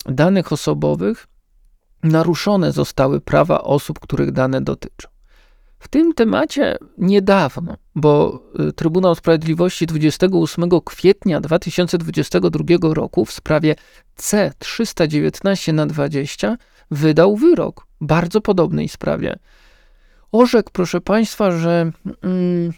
danych 0.07 0.53
osobowych 0.53 1.27
naruszone 2.03 2.73
zostały 2.73 3.21
prawa 3.21 3.63
osób, 3.63 4.01
których 4.01 4.33
dane 4.33 4.61
dotyczą. 4.61 5.16
W 5.79 5.89
tym 5.89 6.15
temacie 6.15 6.77
niedawno, 6.99 7.77
bo 7.95 8.43
y, 8.69 8.73
Trybunał 8.73 9.15
Sprawiedliwości 9.15 9.87
28 9.87 10.71
kwietnia 10.85 11.41
2022 11.41 12.95
roku 12.95 13.25
w 13.25 13.33
sprawie 13.33 13.75
C319 14.19 15.75
na 15.75 15.87
20 15.87 16.57
wydał 16.91 17.37
wyrok 17.37 17.87
bardzo 18.01 18.41
podobnej 18.41 18.89
sprawie. 18.89 19.39
Orzekł, 20.33 20.71
proszę 20.73 21.01
Państwa, 21.01 21.51
że 21.51 21.91
mm, 22.23 22.73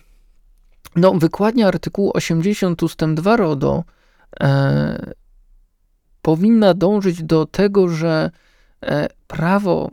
no, 0.96 1.12
wykładnia 1.14 1.68
artykułu 1.68 2.10
80 2.14 2.82
ust. 2.82 2.98
2 3.14 3.36
RODO 3.36 3.84
e, 4.40 5.12
powinna 6.22 6.74
dążyć 6.74 7.22
do 7.22 7.46
tego, 7.46 7.88
że 7.88 8.30
e, 8.82 9.08
prawo 9.26 9.90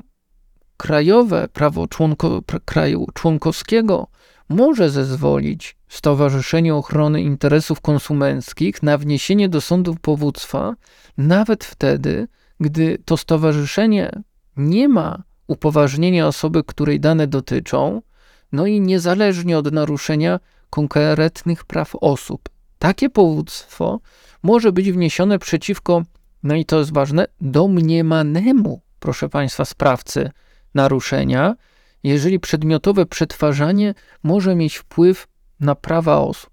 krajowe, 0.77 1.47
prawo 1.53 1.87
członko, 1.87 2.41
kraju 2.65 3.07
członkowskiego 3.13 4.07
może 4.49 4.89
zezwolić 4.89 5.77
Stowarzyszeniu 5.87 6.77
Ochrony 6.77 7.21
Interesów 7.21 7.81
Konsumenckich 7.81 8.83
na 8.83 8.97
wniesienie 8.97 9.49
do 9.49 9.61
sądu 9.61 9.95
powództwa, 10.01 10.75
nawet 11.17 11.63
wtedy, 11.63 12.27
gdy 12.59 12.97
to 13.05 13.17
stowarzyszenie 13.17 14.11
nie 14.57 14.87
ma 14.87 15.23
upoważnienia 15.47 16.27
osoby, 16.27 16.63
której 16.63 16.99
dane 16.99 17.27
dotyczą, 17.27 18.01
no 18.51 18.65
i 18.65 18.81
niezależnie 18.81 19.57
od 19.57 19.71
naruszenia 19.71 20.39
konkretnych 20.69 21.65
praw 21.65 21.95
osób. 21.95 22.49
Takie 22.79 23.09
powództwo 23.09 23.99
może 24.43 24.71
być 24.71 24.91
wniesione 24.91 25.39
przeciwko, 25.39 26.03
no 26.43 26.55
i 26.55 26.65
to 26.65 26.79
jest 26.79 26.93
ważne, 26.93 27.27
domniemanemu, 27.41 28.81
proszę 28.99 29.29
Państwa, 29.29 29.65
sprawcy 29.65 30.31
naruszenia, 30.75 31.55
jeżeli 32.03 32.39
przedmiotowe 32.39 33.05
przetwarzanie 33.05 33.93
może 34.23 34.55
mieć 34.55 34.77
wpływ 34.77 35.27
na 35.59 35.75
prawa 35.75 36.17
osób. 36.17 36.49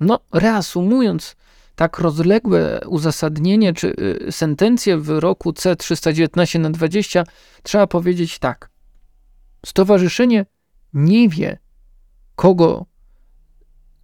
No, 0.00 0.20
reasumując, 0.32 1.36
tak 1.76 1.98
rozległe 1.98 2.80
uzasadnienie 2.86 3.72
czy 3.72 3.94
y, 4.28 4.32
sentencję 4.32 4.98
w 4.98 5.08
roku 5.08 5.50
C319 5.50 6.60
na 6.60 6.70
20 6.70 7.24
trzeba 7.62 7.86
powiedzieć 7.86 8.38
tak. 8.38 8.70
Stowarzyszenie 9.66 10.46
nie 10.92 11.28
wie, 11.28 11.58
kogo 12.36 12.86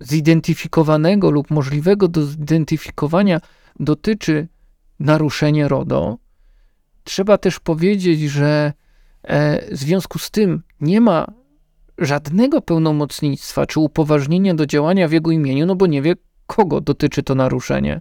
zidentyfikowanego 0.00 1.30
lub 1.30 1.50
możliwego 1.50 2.08
do 2.08 2.26
zidentyfikowania 2.26 3.40
dotyczy 3.80 4.48
naruszenie 5.00 5.68
RODO. 5.68 6.18
Trzeba 7.04 7.38
też 7.38 7.60
powiedzieć, 7.60 8.20
że 8.20 8.72
w 9.70 9.76
związku 9.76 10.18
z 10.18 10.30
tym 10.30 10.62
nie 10.80 11.00
ma 11.00 11.26
żadnego 11.98 12.60
pełnomocnictwa 12.62 13.66
czy 13.66 13.80
upoważnienia 13.80 14.54
do 14.54 14.66
działania 14.66 15.08
w 15.08 15.12
jego 15.12 15.30
imieniu, 15.30 15.66
no 15.66 15.76
bo 15.76 15.86
nie 15.86 16.02
wie, 16.02 16.14
kogo 16.46 16.80
dotyczy 16.80 17.22
to 17.22 17.34
naruszenie. 17.34 18.00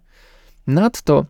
Nadto 0.68 1.26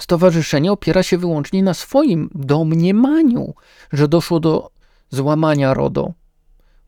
stowarzyszenie 0.00 0.72
opiera 0.72 1.02
się 1.02 1.18
wyłącznie 1.18 1.62
na 1.62 1.74
swoim 1.74 2.30
domniemaniu, 2.34 3.54
że 3.92 4.08
doszło 4.08 4.40
do 4.40 4.70
złamania 5.10 5.74
RODO, 5.74 6.12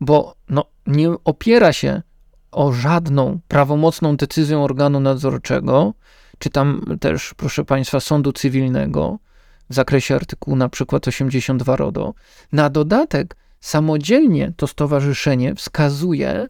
bo 0.00 0.34
no, 0.49 0.64
nie 0.87 1.10
opiera 1.25 1.72
się 1.72 2.02
o 2.50 2.72
żadną 2.72 3.40
prawomocną 3.49 4.16
decyzję 4.16 4.58
organu 4.58 5.00
nadzorczego, 5.00 5.94
czy 6.38 6.50
tam 6.50 6.84
też, 7.00 7.34
proszę 7.37 7.64
Państwa, 7.64 8.00
sądu 8.00 8.32
cywilnego 8.32 9.18
w 9.71 9.75
zakresie 9.75 10.15
artykułu 10.15 10.57
na 10.57 10.69
przykład 10.69 11.09
82 11.09 11.77
RODO. 11.77 12.15
Na 12.53 12.71
dodatek 12.71 13.37
samodzielnie 13.61 14.53
to 14.57 14.67
stowarzyszenie 14.67 15.55
wskazuje 15.55 16.49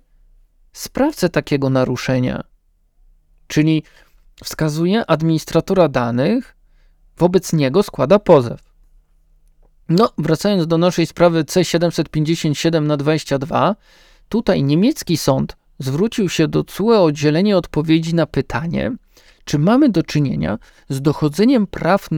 sprawcę 0.72 1.28
takiego 1.28 1.70
naruszenia, 1.70 2.44
czyli 3.46 3.82
wskazuje 4.44 5.06
administratora 5.06 5.88
danych, 5.88 6.56
wobec 7.18 7.52
niego 7.52 7.82
składa 7.82 8.18
pozew. 8.18 8.70
No, 9.88 10.12
wracając 10.18 10.66
do 10.66 10.78
naszej 10.78 11.06
sprawy 11.06 11.44
C757 11.44 12.82
na 12.82 12.96
22, 12.96 13.76
tutaj 14.28 14.62
niemiecki 14.62 15.16
sąd 15.16 15.56
zwrócił 15.78 16.28
się 16.28 16.48
do 16.48 16.64
CUE 16.64 16.92
o 16.92 17.04
udzielenie 17.04 17.56
odpowiedzi 17.56 18.14
na 18.14 18.26
pytanie, 18.26 18.96
czy 19.44 19.58
mamy 19.58 19.88
do 19.88 20.02
czynienia 20.02 20.58
z 20.88 21.02
dochodzeniem 21.02 21.66
praw 21.66 22.08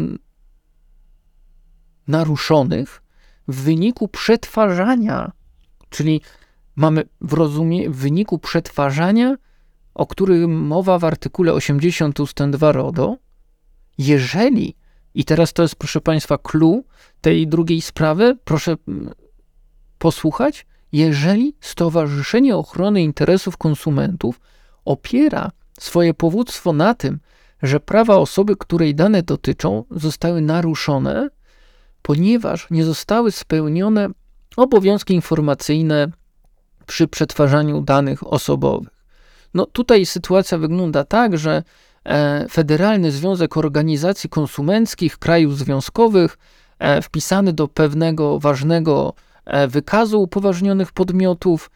naruszonych 2.08 3.02
w 3.48 3.62
wyniku 3.62 4.08
przetwarzania, 4.08 5.32
czyli 5.90 6.20
mamy 6.76 7.04
w 7.20 7.32
rozumie 7.32 7.90
w 7.90 7.96
wyniku 7.96 8.38
przetwarzania, 8.38 9.36
o 9.94 10.06
którym 10.06 10.66
mowa 10.66 10.98
w 10.98 11.04
artykule 11.04 11.52
80 11.52 12.20
ust. 12.20 12.38
2 12.50 12.72
RODO, 12.72 13.16
jeżeli, 13.98 14.76
i 15.14 15.24
teraz 15.24 15.52
to 15.52 15.62
jest 15.62 15.76
proszę 15.76 16.00
Państwa 16.00 16.38
clue 16.38 16.84
tej 17.20 17.46
drugiej 17.48 17.80
sprawy, 17.80 18.38
proszę 18.44 18.76
mm, 18.88 19.10
posłuchać, 19.98 20.66
jeżeli 20.92 21.56
Stowarzyszenie 21.60 22.56
Ochrony 22.56 23.02
Interesów 23.02 23.56
Konsumentów 23.56 24.40
opiera 24.84 25.50
swoje 25.80 26.14
powództwo 26.14 26.72
na 26.72 26.94
tym, 26.94 27.20
że 27.62 27.80
prawa 27.80 28.16
osoby, 28.16 28.56
której 28.56 28.94
dane 28.94 29.22
dotyczą, 29.22 29.84
zostały 29.90 30.40
naruszone, 30.40 31.28
ponieważ 32.02 32.66
nie 32.70 32.84
zostały 32.84 33.32
spełnione 33.32 34.08
obowiązki 34.56 35.14
informacyjne 35.14 36.08
przy 36.86 37.08
przetwarzaniu 37.08 37.80
danych 37.80 38.32
osobowych. 38.32 38.88
No 39.54 39.66
tutaj 39.66 40.06
sytuacja 40.06 40.58
wygląda 40.58 41.04
tak, 41.04 41.38
że 41.38 41.62
e, 42.04 42.46
Federalny 42.48 43.12
Związek 43.12 43.56
Organizacji 43.56 44.30
Konsumenckich 44.30 45.18
Krajów 45.18 45.58
Związkowych, 45.58 46.38
e, 46.78 47.02
wpisany 47.02 47.52
do 47.52 47.68
pewnego 47.68 48.38
ważnego 48.38 49.14
E, 49.44 49.68
wykazu 49.68 50.22
upoważnionych 50.22 50.92
podmiotów, 50.92 51.70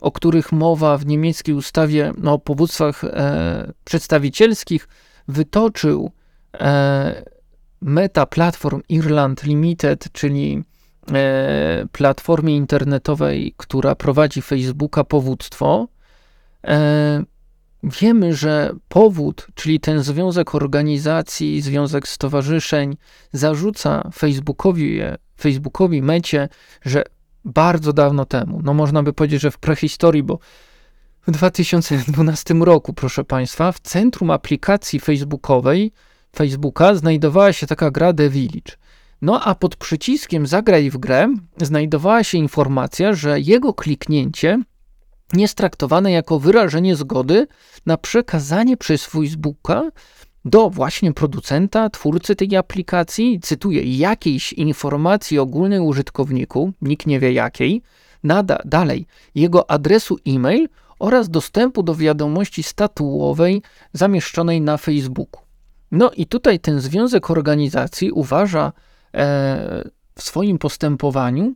o 0.00 0.12
których 0.12 0.52
mowa 0.52 0.98
w 0.98 1.06
niemieckiej 1.06 1.54
ustawie 1.54 2.12
no, 2.18 2.32
o 2.32 2.38
powództwach 2.38 3.02
przedstawicielskich, 3.84 4.88
wytoczył 5.28 6.10
Meta 7.80 8.26
Platform 8.26 8.80
Irland 8.88 9.44
Limited, 9.44 10.12
czyli 10.12 10.62
platformie 11.92 12.56
internetowej, 12.56 13.54
która 13.56 13.94
prowadzi 13.94 14.42
Facebooka, 14.42 15.04
powództwo. 15.04 15.88
Wiemy, 17.82 18.34
że 18.34 18.72
powód, 18.88 19.46
czyli 19.54 19.80
ten 19.80 20.02
związek 20.02 20.54
organizacji, 20.54 21.60
związek 21.60 22.08
stowarzyszeń, 22.08 22.96
zarzuca 23.32 24.10
Facebookowi 24.14 25.00
Facebookowi, 25.40 26.02
mecie, 26.02 26.48
że 26.82 27.02
bardzo 27.44 27.92
dawno 27.92 28.24
temu, 28.24 28.60
no 28.64 28.74
można 28.74 29.02
by 29.02 29.12
powiedzieć, 29.12 29.42
że 29.42 29.50
w 29.50 29.58
prehistorii, 29.58 30.22
bo 30.22 30.38
w 31.26 31.30
2012 31.30 32.54
roku, 32.54 32.92
proszę 32.92 33.24
Państwa, 33.24 33.72
w 33.72 33.80
centrum 33.80 34.30
aplikacji 34.30 35.00
facebookowej 35.00 35.92
Facebooka 36.36 36.94
znajdowała 36.94 37.52
się 37.52 37.66
taka 37.66 37.90
gra 37.90 38.12
The 38.12 38.28
Village. 38.28 38.72
No 39.22 39.44
a 39.44 39.54
pod 39.54 39.76
przyciskiem 39.76 40.46
Zagraj 40.46 40.90
w 40.90 40.98
grę 40.98 41.34
znajdowała 41.62 42.24
się 42.24 42.38
informacja, 42.38 43.12
że 43.12 43.40
jego 43.40 43.74
kliknięcie 43.74 44.58
jest 45.32 45.54
traktowane 45.54 46.12
jako 46.12 46.38
wyrażenie 46.38 46.96
zgody 46.96 47.46
na 47.86 47.96
przekazanie 47.96 48.76
przez 48.76 49.04
Facebooka 49.04 49.82
do 50.44 50.70
właśnie 50.70 51.12
producenta, 51.12 51.90
twórcy 51.90 52.36
tej 52.36 52.56
aplikacji, 52.56 53.40
cytuję, 53.40 53.98
jakiejś 53.98 54.52
informacji 54.52 55.38
ogólnej 55.38 55.80
użytkowniku, 55.80 56.72
nikt 56.82 57.06
nie 57.06 57.20
wie 57.20 57.32
jakiej, 57.32 57.82
nada 58.24 58.58
dalej 58.64 59.06
jego 59.34 59.70
adresu 59.70 60.16
e-mail 60.26 60.68
oraz 60.98 61.30
dostępu 61.30 61.82
do 61.82 61.94
wiadomości 61.94 62.62
statuowej 62.62 63.62
zamieszczonej 63.92 64.60
na 64.60 64.76
Facebooku. 64.76 65.47
No 65.90 66.10
i 66.10 66.26
tutaj 66.26 66.60
ten 66.60 66.80
związek 66.80 67.30
organizacji 67.30 68.10
uważa 68.10 68.66
e, 68.66 68.72
w 70.14 70.22
swoim 70.22 70.58
postępowaniu, 70.58 71.54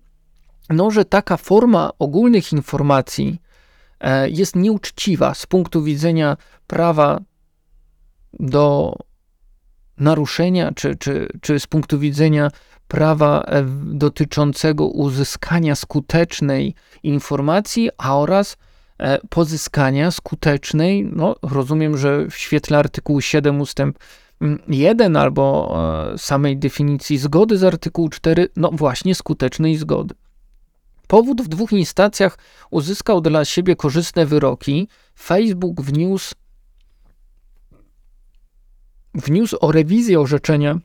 no, 0.71 0.91
że 0.91 1.05
taka 1.05 1.37
forma 1.37 1.91
ogólnych 1.99 2.53
informacji 2.53 3.41
e, 4.01 4.31
jest 4.31 4.57
nieuczciwa 4.57 5.35
z 5.35 5.47
punktu 5.47 5.83
widzenia 5.83 6.37
prawa 6.67 7.21
do 8.41 8.97
naruszenia, 9.99 10.73
czy, 10.75 10.97
czy, 10.97 11.29
czy 11.41 11.61
z 11.61 11.67
punktu 11.67 11.99
widzenia 11.99 12.51
prawa 12.89 13.43
e, 13.43 13.63
dotyczącego 13.85 14.87
uzyskania 14.87 15.75
skutecznej 15.75 16.75
informacji, 17.03 17.91
a 17.99 18.19
oraz 18.19 18.57
pozyskania 19.29 20.11
skutecznej, 20.11 21.11
no 21.13 21.37
rozumiem, 21.43 21.99
że 21.99 22.27
w 22.31 22.37
świetle 22.37 22.79
artykułu 22.79 23.21
7 23.21 23.61
ustęp 23.61 23.99
1 24.69 25.01
mm, 25.01 25.17
albo 25.17 25.75
e, 26.15 26.19
samej 26.19 26.57
definicji 26.57 27.19
zgody 27.19 27.59
z 27.59 27.65
artykułu 27.65 28.09
4, 28.09 28.49
no 28.57 28.71
właśnie 28.73 29.15
skutecznej 29.15 29.77
zgody. 29.77 30.15
Powód 31.07 31.43
w 31.43 31.49
dwóch 31.49 31.73
instancjach 31.73 32.39
uzyskał 32.71 33.21
dla 33.21 33.45
siebie 33.45 33.77
korzystne 33.77 34.27
wyroki. 34.27 34.89
Facebook 35.19 35.81
wniósł 35.81 36.35
wniósł 39.15 39.57
o 39.61 39.73
rewizję 39.73 40.21
orzeczenia 40.21 40.79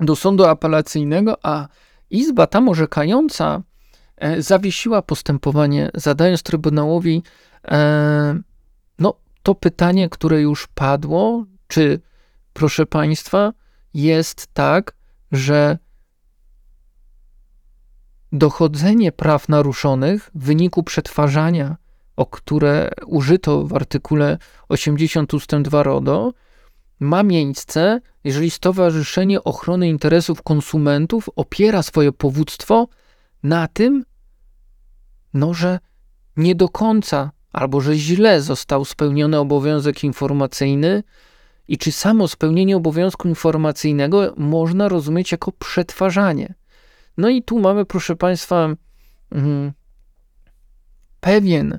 do 0.00 0.16
sądu 0.16 0.44
apelacyjnego, 0.44 1.36
a 1.42 1.68
izba 2.10 2.46
tam 2.46 2.68
orzekająca 2.68 3.62
e, 4.16 4.42
zawiesiła 4.42 5.02
postępowanie, 5.02 5.90
zadając 5.94 6.42
Trybunałowi 6.42 7.22
e, 7.64 8.40
no, 8.98 9.14
to 9.42 9.54
pytanie, 9.54 10.08
które 10.08 10.40
już 10.40 10.66
padło, 10.66 11.44
czy, 11.68 12.00
proszę 12.58 12.86
Państwa, 12.86 13.52
jest 13.94 14.46
tak, 14.52 14.94
że 15.32 15.78
dochodzenie 18.32 19.12
praw 19.12 19.48
naruszonych 19.48 20.30
w 20.34 20.44
wyniku 20.44 20.82
przetwarzania, 20.82 21.76
o 22.16 22.26
które 22.26 22.90
użyto 23.06 23.66
w 23.66 23.74
artykule 23.74 24.38
80 24.68 25.34
ust. 25.34 25.50
2 25.62 25.82
RODO, 25.82 26.32
ma 27.00 27.22
miejsce, 27.22 28.00
jeżeli 28.24 28.50
Stowarzyszenie 28.50 29.44
Ochrony 29.44 29.88
Interesów 29.88 30.42
Konsumentów 30.42 31.30
opiera 31.36 31.82
swoje 31.82 32.12
powództwo 32.12 32.88
na 33.42 33.68
tym, 33.68 34.04
no, 35.34 35.54
że 35.54 35.78
nie 36.36 36.54
do 36.54 36.68
końca 36.68 37.30
albo 37.52 37.80
że 37.80 37.96
źle 37.96 38.42
został 38.42 38.84
spełniony 38.84 39.38
obowiązek 39.38 40.04
informacyjny 40.04 41.02
i 41.68 41.78
czy 41.78 41.92
samo 41.92 42.28
spełnienie 42.28 42.76
obowiązku 42.76 43.28
informacyjnego 43.28 44.34
można 44.36 44.88
rozumieć 44.88 45.32
jako 45.32 45.52
przetwarzanie. 45.52 46.54
No 47.16 47.28
i 47.28 47.42
tu 47.42 47.58
mamy, 47.58 47.84
proszę 47.84 48.16
Państwa, 48.16 48.68
mm, 49.32 49.72
pewien, 51.20 51.78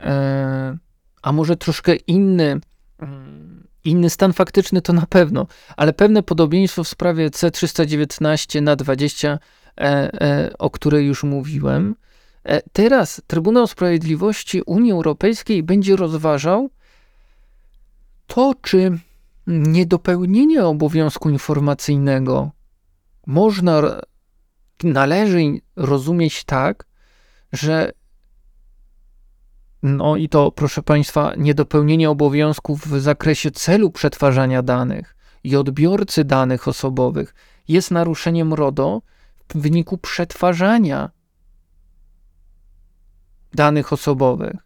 e, 0.00 0.78
a 1.22 1.32
może 1.32 1.56
troszkę 1.56 1.96
inny, 1.96 2.60
mm, 2.98 3.66
inny 3.84 4.10
stan 4.10 4.32
faktyczny 4.32 4.82
to 4.82 4.92
na 4.92 5.06
pewno, 5.06 5.46
ale 5.76 5.92
pewne 5.92 6.22
podobieństwo 6.22 6.84
w 6.84 6.88
sprawie 6.88 7.30
C319 7.30 8.62
na 8.62 8.76
20, 8.76 9.38
e, 9.78 9.80
e, 9.80 10.50
o 10.58 10.70
której 10.70 11.06
już 11.06 11.24
mówiłem. 11.24 11.94
Teraz 12.72 13.22
Trybunał 13.26 13.66
Sprawiedliwości 13.66 14.62
Unii 14.66 14.92
Europejskiej 14.92 15.62
będzie 15.62 15.96
rozważał 15.96 16.70
to, 18.26 18.54
czy 18.62 18.98
niedopełnienie 19.46 20.64
obowiązku 20.64 21.30
informacyjnego 21.30 22.50
można, 23.26 23.82
należy 24.82 25.60
rozumieć 25.76 26.44
tak, 26.44 26.86
że 27.52 27.92
no 29.82 30.16
i 30.16 30.28
to, 30.28 30.50
proszę 30.50 30.82
Państwa, 30.82 31.32
niedopełnienie 31.36 32.10
obowiązków 32.10 32.86
w 32.86 33.00
zakresie 33.00 33.50
celu 33.50 33.90
przetwarzania 33.90 34.62
danych 34.62 35.16
i 35.44 35.56
odbiorcy 35.56 36.24
danych 36.24 36.68
osobowych 36.68 37.34
jest 37.68 37.90
naruszeniem 37.90 38.54
RODO 38.54 39.02
w 39.48 39.58
wyniku 39.58 39.98
przetwarzania 39.98 41.10
danych 43.54 43.92
osobowych. 43.92 44.65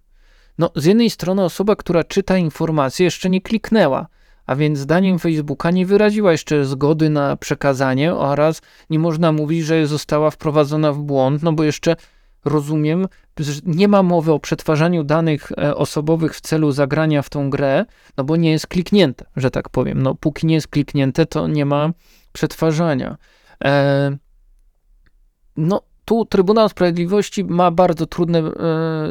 No, 0.60 0.70
z 0.76 0.84
jednej 0.84 1.10
strony 1.10 1.44
osoba, 1.44 1.76
która 1.76 2.04
czyta 2.04 2.38
informacje, 2.38 3.04
jeszcze 3.04 3.30
nie 3.30 3.40
kliknęła, 3.40 4.06
a 4.46 4.56
więc 4.56 4.78
zdaniem 4.78 5.18
Facebooka 5.18 5.70
nie 5.70 5.86
wyraziła 5.86 6.32
jeszcze 6.32 6.64
zgody 6.64 7.10
na 7.10 7.36
przekazanie 7.36 8.14
oraz 8.14 8.62
nie 8.90 8.98
można 8.98 9.32
mówić, 9.32 9.64
że 9.64 9.86
została 9.86 10.30
wprowadzona 10.30 10.92
w 10.92 10.98
błąd, 10.98 11.42
no 11.42 11.52
bo 11.52 11.64
jeszcze 11.64 11.96
rozumiem, 12.44 13.08
że 13.38 13.60
nie 13.64 13.88
ma 13.88 14.02
mowy 14.02 14.32
o 14.32 14.38
przetwarzaniu 14.38 15.04
danych 15.04 15.52
e, 15.52 15.76
osobowych 15.76 16.34
w 16.34 16.40
celu 16.40 16.72
zagrania 16.72 17.22
w 17.22 17.30
tą 17.30 17.50
grę, 17.50 17.84
no 18.16 18.24
bo 18.24 18.36
nie 18.36 18.50
jest 18.50 18.66
kliknięte, 18.66 19.24
że 19.36 19.50
tak 19.50 19.68
powiem. 19.68 20.02
No 20.02 20.14
póki 20.14 20.46
nie 20.46 20.54
jest 20.54 20.68
kliknięte, 20.68 21.26
to 21.26 21.48
nie 21.48 21.64
ma 21.64 21.92
przetwarzania. 22.32 23.16
E, 23.64 24.16
no 25.56 25.89
tu 26.10 26.24
Trybunał 26.24 26.68
Sprawiedliwości 26.68 27.44
ma 27.44 27.70
bardzo 27.70 28.06
trudne 28.06 28.38
e, 28.38 28.52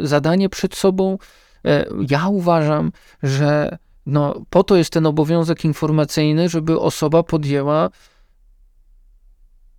zadanie 0.04 0.50
przed 0.50 0.76
sobą. 0.76 1.18
E, 1.66 1.86
ja 2.10 2.28
uważam, 2.28 2.92
że 3.24 3.78
no, 4.06 4.42
po 4.50 4.64
to 4.64 4.76
jest 4.76 4.94
ten 4.94 5.06
obowiązek 5.06 5.66
informacyjny, 5.66 6.50
żeby 6.50 6.80
osoba 6.80 7.24
podjęła 7.24 7.90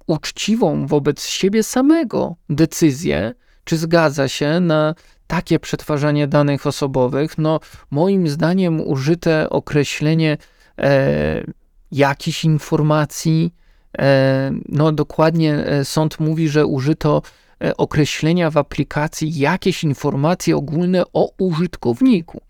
uczciwą 0.06 0.87
wobec 0.87 1.26
siebie 1.26 1.62
samego 1.62 2.37
decyzję, 2.48 3.35
czy 3.64 3.76
zgadza 3.76 4.28
się 4.28 4.61
na 4.61 4.94
takie 5.26 5.59
przetwarzanie 5.59 6.28
danych 6.28 6.66
osobowych. 6.66 7.38
No, 7.38 7.61
moim 7.90 8.28
zdaniem 8.28 8.80
użyte 8.80 9.50
określenie 9.50 10.38
e, 10.78 11.44
jakichś 11.92 12.44
informacji, 12.44 13.54
no 14.68 14.92
dokładnie 14.92 15.55
e, 15.55 15.85
sąd 15.85 16.20
mówi, 16.20 16.48
że 16.48 16.66
użyto 16.66 17.22
e, 17.64 17.76
określenia 17.76 18.50
w 18.50 18.57
aplikacji 18.57 19.38
jakieś 19.38 19.85
informacje 19.85 20.57
ogólne 20.57 21.03
o 21.12 21.33
użytkowniku. 21.38 22.40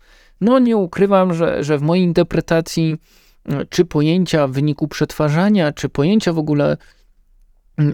No 0.41 0.59
nie 0.59 0.77
ukrywam, 0.77 1.33
że, 1.33 1.63
że 1.63 1.77
w 1.77 1.81
mojej 1.81 2.03
interpretacji 2.03 2.97
e, 3.45 3.65
czy 3.65 3.85
pojęcia 3.85 4.47
w 4.47 4.51
wyniku 4.51 4.87
przetwarzania, 4.87 5.71
czy 5.71 5.89
pojęcia 5.89 6.33
w 6.33 6.37
ogóle 6.37 6.77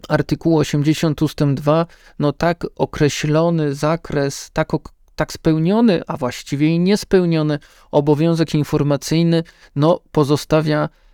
artykułu 0.10 0.58
80 0.58 1.22
ust. 1.22 1.38
2, 1.54 1.86
no 2.20 2.34
tak 2.34 2.66
określony 2.76 3.76
zakres, 3.76 4.50
tak, 4.54 4.70
tak 5.16 5.34
spełniony, 5.34 6.02
a 6.08 6.18
właściwie 6.18 6.68
i 6.68 6.80
niespełniony 6.80 7.60
obowiązek 7.92 8.56
informacyjny, 8.56 9.44
no 9.76 10.00
pozostawia 10.12 10.84
e, 10.84 11.07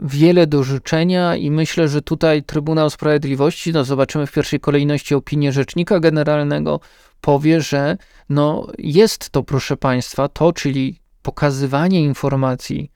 wiele 0.00 0.46
do 0.46 0.62
życzenia 0.62 1.36
i 1.36 1.50
myślę, 1.50 1.88
że 1.88 2.02
tutaj 2.02 2.42
Trybunał 2.42 2.90
Sprawiedliwości, 2.90 3.72
no 3.72 3.84
zobaczymy 3.84 4.26
w 4.26 4.32
pierwszej 4.32 4.60
kolejności 4.60 5.14
opinię 5.14 5.52
Rzecznika 5.52 6.00
Generalnego, 6.00 6.80
powie, 7.20 7.60
że 7.60 7.96
no 8.28 8.66
jest 8.78 9.30
to, 9.30 9.42
proszę 9.42 9.76
Państwa, 9.76 10.28
to, 10.28 10.52
czyli 10.52 11.00
pokazywanie 11.22 12.02
informacji, 12.02 12.92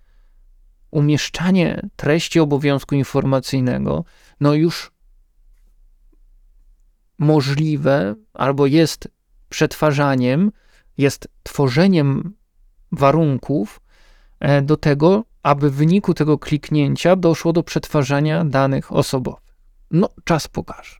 umieszczanie 0.91 1.89
treści 1.97 2.41
obowiązku 2.41 2.95
informacyjnego, 2.95 4.05
no 4.41 4.55
już 4.55 4.93
możliwe 7.19 8.15
albo 8.35 8.67
jest 8.67 9.09
przetwarzaniem, 9.49 10.53
jest 10.99 11.29
tworzeniem 11.43 12.35
warunków 12.93 13.81
e, 14.41 14.63
do 14.63 14.77
tego, 14.77 15.25
aby 15.47 15.71
w 15.71 15.75
wyniku 15.75 16.15
tego 16.15 16.39
kliknięcia 16.39 17.17
doszło 17.17 17.53
do 17.53 17.63
przetwarzania 17.63 18.45
danych 18.45 18.93
osobowych. 18.93 19.57
No, 19.91 20.09
czas 20.25 20.49
pokaże. 20.49 20.97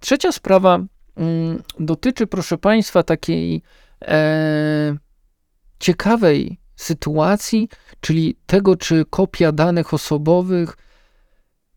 Trzecia 0.00 0.32
sprawa 0.32 0.80
Mm, 1.16 1.62
dotyczy, 1.80 2.26
proszę 2.26 2.58
Państwa, 2.58 3.02
takiej 3.02 3.62
e, 4.02 4.96
ciekawej 5.78 6.58
sytuacji, 6.76 7.68
czyli 8.00 8.36
tego, 8.46 8.76
czy 8.76 9.04
kopia 9.10 9.52
danych 9.52 9.94
osobowych 9.94 10.76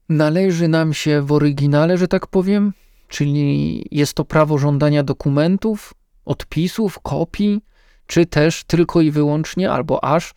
należy 0.09 0.67
nam 0.67 0.93
się 0.93 1.21
w 1.21 1.31
oryginale, 1.31 1.97
że 1.97 2.07
tak 2.07 2.27
powiem, 2.27 2.73
czyli 3.07 3.85
jest 3.91 4.13
to 4.13 4.25
prawo 4.25 4.57
żądania 4.57 5.03
dokumentów, 5.03 5.93
odpisów, 6.25 6.99
kopii, 6.99 7.61
czy 8.07 8.25
też 8.25 8.63
tylko 8.63 9.01
i 9.01 9.11
wyłącznie, 9.11 9.71
albo 9.71 10.03
aż 10.03 10.33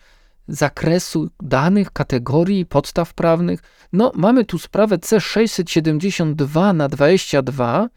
zakresu 0.48 1.30
danych, 1.42 1.90
kategorii, 1.90 2.66
podstaw 2.66 3.14
prawnych. 3.14 3.60
No, 3.92 4.12
mamy 4.14 4.44
tu 4.44 4.58
sprawę 4.58 4.98
C672 4.98 6.74
na 6.74 6.88
22 6.88 7.88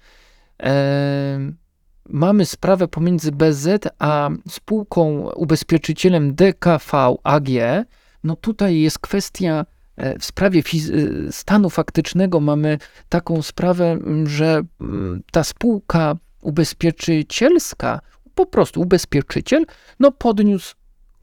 mamy 2.09 2.45
sprawę 2.45 2.87
pomiędzy 2.87 3.31
BZ 3.31 3.67
a 3.99 4.29
spółką 4.49 5.29
ubezpieczycielem 5.29 6.35
DKV 6.35 7.15
AG. 7.23 7.47
No 8.23 8.35
tutaj 8.35 8.79
jest 8.79 8.99
kwestia 8.99 9.65
e, 9.97 10.19
w 10.19 10.25
sprawie 10.25 10.61
e, 10.61 11.31
stanu 11.31 11.69
faktycznego 11.69 12.39
mamy 12.39 12.77
taką 13.09 13.41
sprawę, 13.41 13.99
że 14.23 14.61
ta 15.31 15.43
spółka 15.43 16.15
ubezpieczycielska, 16.41 17.99
po 18.35 18.45
prostu 18.45 18.81
ubezpieczyciel, 18.81 19.65
no 19.99 20.11
podniósł 20.11 20.75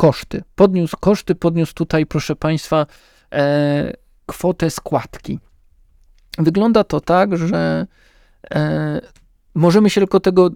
koszty. 0.02 0.42
Podniósł 0.54 0.96
koszty, 1.00 1.34
podniósł 1.34 1.74
tutaj, 1.74 2.06
proszę 2.06 2.36
Państwa, 2.36 2.86
e, 3.32 3.92
kwotę 4.26 4.70
składki. 4.70 5.38
Wygląda 6.38 6.84
to 6.84 7.00
tak, 7.00 7.36
że 7.36 7.86
e, 8.50 9.00
Możemy 9.54 9.90
się 9.90 10.00
tylko 10.00 10.20
tego, 10.20 10.46
e, 10.46 10.50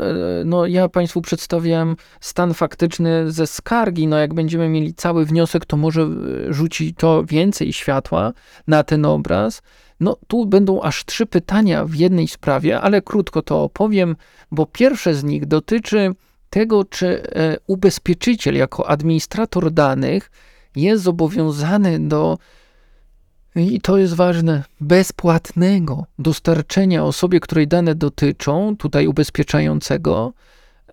no 0.44 0.66
ja 0.66 0.88
Państwu 0.88 1.22
przedstawiam 1.22 1.96
stan 2.20 2.54
faktyczny 2.54 3.32
ze 3.32 3.46
skargi, 3.46 4.06
no 4.06 4.18
jak 4.18 4.34
będziemy 4.34 4.68
mieli 4.68 4.94
cały 4.94 5.24
wniosek, 5.24 5.64
to 5.64 5.76
może 5.76 6.02
e, 6.02 6.52
rzuci 6.52 6.94
to 6.94 7.24
więcej 7.24 7.72
światła 7.72 8.32
na 8.66 8.82
ten 8.82 9.04
obraz. 9.04 9.62
No 10.00 10.16
tu 10.28 10.46
będą 10.46 10.82
aż 10.82 11.04
trzy 11.04 11.26
pytania 11.26 11.84
w 11.84 11.94
jednej 11.94 12.28
sprawie, 12.28 12.80
ale 12.80 13.02
krótko 13.02 13.42
to 13.42 13.62
opowiem, 13.62 14.16
bo 14.50 14.66
pierwsze 14.66 15.14
z 15.14 15.24
nich 15.24 15.46
dotyczy 15.46 16.14
tego, 16.50 16.84
czy 16.84 17.22
e, 17.22 17.56
ubezpieczyciel 17.66 18.54
jako 18.54 18.88
administrator 18.88 19.70
danych 19.72 20.30
jest 20.76 21.02
zobowiązany 21.02 22.08
do 22.08 22.38
i 23.56 23.80
to 23.80 23.98
jest 23.98 24.14
ważne, 24.14 24.64
bezpłatnego 24.80 26.06
dostarczenia 26.18 27.04
osobie, 27.04 27.40
której 27.40 27.68
dane 27.68 27.94
dotyczą, 27.94 28.76
tutaj 28.76 29.06
ubezpieczającego, 29.06 30.32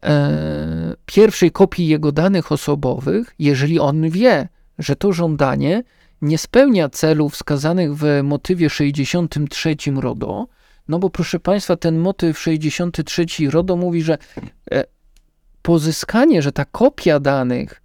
e, 0.04 0.96
pierwszej 1.06 1.52
kopii 1.52 1.88
jego 1.88 2.12
danych 2.12 2.52
osobowych, 2.52 3.36
jeżeli 3.40 3.80
on 3.80 4.10
wie, 4.10 4.48
że 4.80 4.96
to 4.96 5.14
żądanie 5.14 5.84
nie 6.22 6.38
spełnia 6.38 6.90
celów 6.90 7.34
wskazanych 7.34 7.96
w 7.96 8.06
motywie 8.24 8.70
63 8.70 9.76
RODO, 9.96 10.48
no 10.88 11.00
bo 11.00 11.10
proszę 11.10 11.40
Państwa, 11.40 11.76
ten 11.76 11.98
motyw 11.98 12.40
63 12.40 13.26
RODO 13.50 13.76
mówi, 13.76 14.02
że 14.02 14.18
e, 14.72 14.84
pozyskanie, 15.64 16.42
że 16.42 16.52
ta 16.52 16.66
kopia 16.66 17.20
danych 17.20 17.82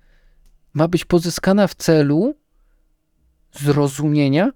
ma 0.75 0.89
być 0.89 1.05
pozyskana 1.05 1.67
w 1.67 1.75
celu 1.75 2.35
zrozumienia 3.53 4.51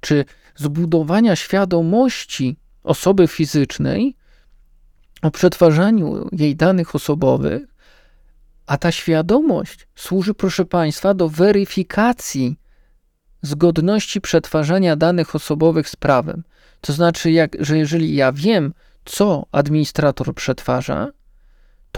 czy 0.00 0.24
zbudowania 0.56 1.36
świadomości 1.36 2.56
osoby 2.82 3.28
fizycznej 3.28 4.16
o 5.22 5.30
przetwarzaniu 5.30 6.28
jej 6.32 6.56
danych 6.56 6.94
osobowych, 6.94 7.62
a 8.66 8.78
ta 8.78 8.92
świadomość 8.92 9.88
służy, 9.94 10.34
proszę 10.34 10.64
Państwa, 10.64 11.14
do 11.14 11.28
weryfikacji 11.28 12.58
zgodności 13.42 14.20
przetwarzania 14.20 14.96
danych 14.96 15.34
osobowych 15.34 15.88
z 15.88 15.96
prawem. 15.96 16.42
To 16.80 16.92
znaczy, 16.92 17.30
jak, 17.30 17.56
że 17.60 17.78
jeżeli 17.78 18.14
ja 18.14 18.32
wiem, 18.32 18.74
co 19.04 19.46
administrator 19.52 20.34
przetwarza, 20.34 21.08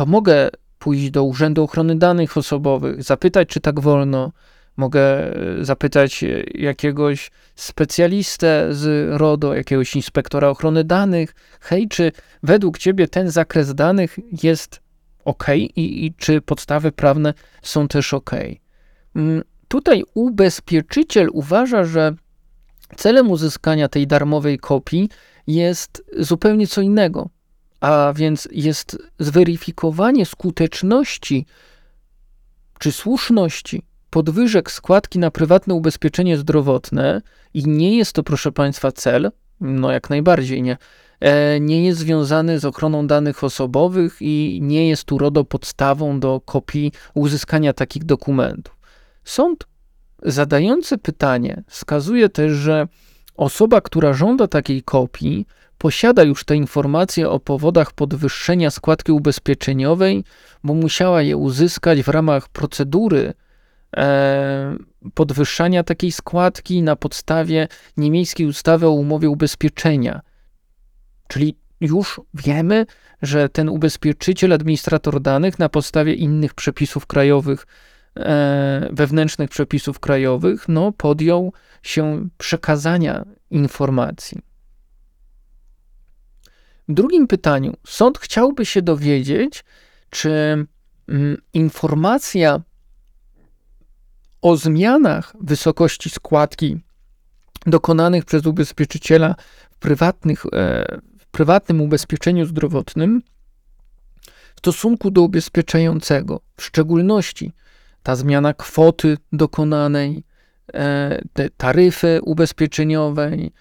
to 0.00 0.06
mogę 0.06 0.50
pójść 0.78 1.10
do 1.10 1.24
Urzędu 1.24 1.64
Ochrony 1.64 1.96
Danych 1.96 2.36
Osobowych, 2.36 3.02
zapytać, 3.02 3.48
czy 3.48 3.60
tak 3.60 3.80
wolno. 3.80 4.32
Mogę 4.76 5.00
e, 5.00 5.64
zapytać 5.64 6.24
e, 6.24 6.42
jakiegoś 6.54 7.30
specjalistę 7.56 8.66
z 8.70 9.10
RODO, 9.20 9.54
jakiegoś 9.54 9.96
inspektora 9.96 10.48
ochrony 10.48 10.84
danych. 10.84 11.34
Hej, 11.60 11.88
czy 11.88 12.12
według 12.42 12.78
ciebie 12.78 13.08
ten 13.08 13.30
zakres 13.30 13.74
danych 13.74 14.18
jest 14.42 14.80
ok 15.24 15.46
i, 15.58 16.06
i 16.06 16.14
czy 16.14 16.40
podstawy 16.40 16.92
prawne 16.92 17.34
są 17.62 17.88
też 17.88 18.14
ok? 18.14 18.30
Mm, 19.16 19.42
tutaj 19.68 20.04
ubezpieczyciel 20.14 21.28
uważa, 21.32 21.84
że 21.84 22.14
celem 22.96 23.30
uzyskania 23.30 23.88
tej 23.88 24.06
darmowej 24.06 24.58
kopii 24.58 25.08
jest 25.46 26.04
zupełnie 26.18 26.66
co 26.66 26.80
innego, 26.80 27.30
a 27.80 28.12
więc 28.16 28.48
jest 28.52 28.98
zweryfikowanie 29.18 30.26
skuteczności 30.26 31.46
czy 32.78 32.92
słuszności 32.92 33.82
podwyżek 34.10 34.70
składki 34.70 35.18
na 35.18 35.30
prywatne 35.30 35.74
ubezpieczenie 35.74 36.36
zdrowotne 36.36 37.22
i 37.54 37.64
nie 37.66 37.96
jest 37.96 38.12
to, 38.12 38.22
proszę 38.22 38.52
Państwa, 38.52 38.92
cel, 38.92 39.30
no 39.60 39.90
jak 39.90 40.10
najbardziej 40.10 40.62
nie, 40.62 40.76
e, 41.20 41.60
nie 41.60 41.84
jest 41.84 41.98
związany 41.98 42.58
z 42.58 42.64
ochroną 42.64 43.06
danych 43.06 43.44
osobowych 43.44 44.16
i 44.20 44.58
nie 44.62 44.88
jest 44.88 45.04
tu 45.04 45.18
RODO 45.18 45.44
podstawą 45.44 46.20
do 46.20 46.40
kopii 46.40 46.92
uzyskania 47.14 47.72
takich 47.72 48.04
dokumentów. 48.04 48.76
Sąd 49.24 49.66
zadający 50.22 50.98
pytanie 50.98 51.62
wskazuje 51.66 52.28
też, 52.28 52.52
że 52.52 52.88
osoba, 53.36 53.80
która 53.80 54.12
żąda 54.12 54.46
takiej 54.48 54.82
kopii, 54.82 55.46
posiada 55.80 56.22
już 56.22 56.44
te 56.44 56.56
informacje 56.56 57.30
o 57.30 57.40
powodach 57.40 57.92
podwyższenia 57.92 58.70
składki 58.70 59.12
ubezpieczeniowej, 59.12 60.24
bo 60.64 60.74
musiała 60.74 61.22
je 61.22 61.36
uzyskać 61.36 62.02
w 62.02 62.08
ramach 62.08 62.48
procedury 62.48 63.34
e, 63.96 64.76
podwyższania 65.14 65.84
takiej 65.84 66.12
składki 66.12 66.82
na 66.82 66.96
podstawie 66.96 67.68
niemieckiej 67.96 68.46
ustawy 68.46 68.86
o 68.86 68.90
umowie 68.90 69.30
ubezpieczenia. 69.30 70.20
Czyli 71.28 71.56
już 71.80 72.20
wiemy, 72.34 72.86
że 73.22 73.48
ten 73.48 73.68
ubezpieczyciel, 73.68 74.52
administrator 74.52 75.20
danych 75.20 75.58
na 75.58 75.68
podstawie 75.68 76.14
innych 76.14 76.54
przepisów 76.54 77.06
krajowych, 77.06 77.66
e, 78.16 78.88
wewnętrznych 78.92 79.50
przepisów 79.50 80.00
krajowych, 80.00 80.68
no, 80.68 80.92
podjął 80.92 81.52
się 81.82 82.28
przekazania 82.38 83.24
informacji. 83.50 84.49
Drugim 86.94 87.26
pytaniu. 87.26 87.76
Sąd 87.86 88.18
chciałby 88.18 88.66
się 88.66 88.82
dowiedzieć, 88.82 89.64
czy 90.10 90.30
mm, 91.08 91.42
informacja 91.54 92.60
o 94.42 94.56
zmianach 94.56 95.32
wysokości 95.40 96.10
składki 96.10 96.80
dokonanych 97.66 98.24
przez 98.24 98.46
ubezpieczyciela 98.46 99.34
w, 99.70 99.78
prywatnych, 99.78 100.46
e, 100.46 100.48
w 101.18 101.26
prywatnym 101.26 101.80
ubezpieczeniu 101.80 102.46
zdrowotnym 102.46 103.22
w 104.54 104.58
stosunku 104.58 105.10
do 105.10 105.22
ubezpieczającego, 105.22 106.40
w 106.56 106.62
szczególności 106.62 107.52
ta 108.02 108.16
zmiana 108.16 108.54
kwoty 108.54 109.18
dokonanej, 109.32 110.24
e, 110.74 111.48
taryfy 111.56 112.20
ubezpieczeniowej, 112.22 113.52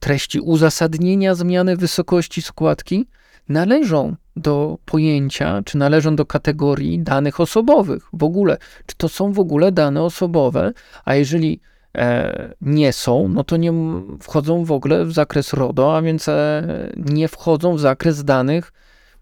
treści 0.00 0.40
uzasadnienia 0.40 1.34
zmiany 1.34 1.76
wysokości 1.76 2.42
składki 2.42 3.06
należą 3.48 4.16
do 4.36 4.78
pojęcia, 4.84 5.62
czy 5.64 5.78
należą 5.78 6.16
do 6.16 6.26
kategorii 6.26 6.98
danych 6.98 7.40
osobowych 7.40 8.08
w 8.12 8.24
ogóle. 8.24 8.56
Czy 8.86 8.96
to 8.96 9.08
są 9.08 9.32
w 9.32 9.40
ogóle 9.40 9.72
dane 9.72 10.02
osobowe, 10.02 10.72
a 11.04 11.14
jeżeli 11.14 11.60
e, 11.94 12.54
nie 12.60 12.92
są, 12.92 13.28
no 13.28 13.44
to 13.44 13.56
nie 13.56 13.72
wchodzą 14.20 14.64
w 14.64 14.72
ogóle 14.72 15.04
w 15.04 15.12
zakres 15.12 15.52
RODO, 15.52 15.96
a 15.96 16.02
więc 16.02 16.28
e, 16.28 16.92
nie 16.96 17.28
wchodzą 17.28 17.76
w 17.76 17.80
zakres 17.80 18.24
danych 18.24 18.72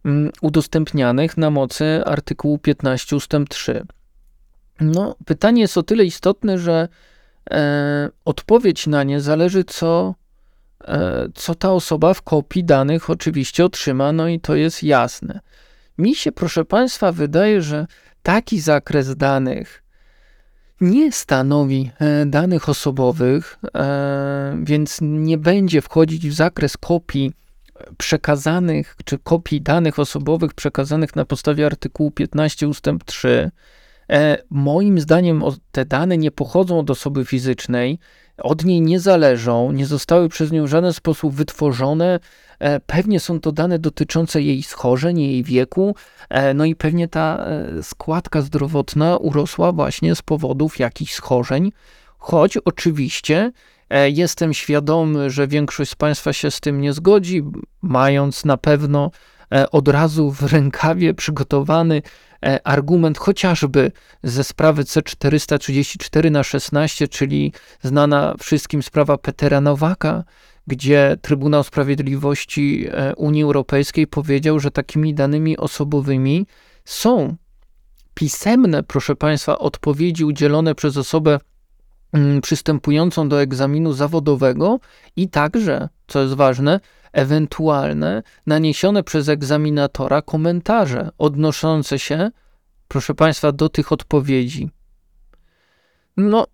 m, 0.04 0.30
udostępnianych 0.40 1.36
na 1.36 1.50
mocy 1.50 2.02
artykułu 2.04 2.58
15 2.58 3.16
ust. 3.16 3.32
3. 3.48 3.86
No, 4.80 5.16
pytanie 5.24 5.62
jest 5.62 5.78
o 5.78 5.82
tyle 5.82 6.04
istotne, 6.04 6.58
że 6.58 6.88
e, 7.50 8.08
odpowiedź 8.24 8.86
na 8.86 9.04
nie 9.04 9.20
zależy, 9.20 9.64
co 9.64 10.14
co 11.34 11.54
ta 11.54 11.72
osoba 11.72 12.14
w 12.14 12.22
kopii 12.22 12.64
danych 12.64 13.10
oczywiście 13.10 13.64
otrzyma, 13.64 14.12
no 14.12 14.28
i 14.28 14.40
to 14.40 14.54
jest 14.54 14.82
jasne. 14.82 15.40
Mi 15.98 16.14
się, 16.14 16.32
proszę 16.32 16.64
Państwa, 16.64 17.12
wydaje, 17.12 17.62
że 17.62 17.86
taki 18.22 18.60
zakres 18.60 19.16
danych 19.16 19.82
nie 20.80 21.12
stanowi 21.12 21.90
e, 21.98 22.26
danych 22.26 22.68
osobowych, 22.68 23.58
e, 23.74 24.56
więc 24.62 24.98
nie 25.02 25.38
będzie 25.38 25.82
wchodzić 25.82 26.28
w 26.28 26.32
zakres 26.32 26.76
kopii 26.76 27.32
przekazanych, 27.98 28.96
czy 29.04 29.18
kopii 29.18 29.60
danych 29.60 29.98
osobowych 29.98 30.54
przekazanych 30.54 31.16
na 31.16 31.24
podstawie 31.24 31.66
artykułu 31.66 32.10
15 32.10 32.68
ust. 32.68 32.86
3. 33.04 33.50
Moim 34.50 35.00
zdaniem 35.00 35.42
te 35.72 35.84
dane 35.84 36.18
nie 36.18 36.30
pochodzą 36.30 36.78
od 36.78 36.90
osoby 36.90 37.24
fizycznej, 37.24 37.98
od 38.42 38.64
niej 38.64 38.80
nie 38.80 39.00
zależą, 39.00 39.72
nie 39.72 39.86
zostały 39.86 40.28
przez 40.28 40.52
nią 40.52 40.64
w 40.64 40.68
żaden 40.68 40.92
sposób 40.92 41.34
wytworzone. 41.34 42.20
E, 42.58 42.80
pewnie 42.80 43.20
są 43.20 43.40
to 43.40 43.52
dane 43.52 43.78
dotyczące 43.78 44.42
jej 44.42 44.62
schorzeń, 44.62 45.20
jej 45.20 45.44
wieku, 45.44 45.94
e, 46.28 46.54
no 46.54 46.64
i 46.64 46.76
pewnie 46.76 47.08
ta 47.08 47.46
e, 47.46 47.82
składka 47.82 48.42
zdrowotna 48.42 49.16
urosła 49.16 49.72
właśnie 49.72 50.14
z 50.14 50.22
powodów 50.22 50.78
jakichś 50.78 51.12
schorzeń, 51.12 51.72
choć 52.18 52.56
oczywiście 52.56 53.52
jestem 54.12 54.54
świadomy, 54.54 55.30
że 55.30 55.48
większość 55.48 55.90
z 55.90 55.94
Państwa 55.94 56.32
się 56.32 56.50
z 56.50 56.60
tym 56.60 56.80
nie 56.80 56.92
zgodzi, 56.92 57.42
mając 57.82 58.44
na 58.44 58.56
pewno 58.56 59.10
od 59.72 59.88
razu 59.88 60.30
w 60.30 60.42
rękawie 60.52 61.14
przygotowany 61.14 62.02
argument 62.64 63.18
chociażby 63.18 63.92
ze 64.22 64.44
sprawy 64.44 64.82
C434 64.82 66.30
na 66.30 66.42
16, 66.42 67.08
czyli 67.08 67.52
znana 67.82 68.34
wszystkim 68.38 68.82
sprawa 68.82 69.18
Petera 69.18 69.60
Nowaka, 69.60 70.24
gdzie 70.66 71.16
Trybunał 71.22 71.62
Sprawiedliwości 71.64 72.86
e, 72.90 73.14
Unii 73.16 73.42
Europejskiej 73.42 74.06
powiedział, 74.06 74.60
że 74.60 74.70
takimi 74.70 75.14
danymi 75.14 75.56
osobowymi 75.56 76.46
są 76.84 77.36
pisemne, 78.14 78.82
proszę 78.82 79.16
Państwa, 79.16 79.58
odpowiedzi 79.58 80.24
udzielone 80.24 80.74
przez 80.74 80.96
osobę 80.96 81.38
mm, 82.12 82.40
przystępującą 82.40 83.28
do 83.28 83.42
egzaminu 83.42 83.92
zawodowego 83.92 84.80
i 85.16 85.28
także, 85.28 85.88
co 86.06 86.22
jest 86.22 86.34
ważne, 86.34 86.80
ewentualne 87.12 88.22
naniesione 88.46 89.02
przez 89.02 89.28
egzaminatora 89.28 90.22
komentarze 90.22 91.10
odnoszące 91.18 91.98
się, 91.98 92.30
proszę 92.88 93.14
Państwa, 93.14 93.52
do 93.52 93.68
tych 93.68 93.92
odpowiedzi. 93.92 94.70
No, 96.16 96.46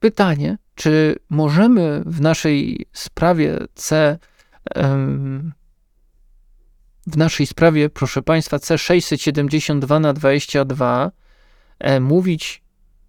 pytanie, 0.00 0.58
czy 0.74 1.16
możemy 1.30 2.02
w 2.06 2.20
naszej 2.20 2.86
sprawie 2.92 3.58
C, 3.74 4.18
w 7.06 7.16
naszej 7.16 7.46
sprawie, 7.46 7.90
proszę 7.90 8.22
Państwa, 8.22 8.56
C672 8.56 10.00
na 10.00 10.12
22 10.12 11.12
e, 11.78 12.00
mówić, 12.00 12.62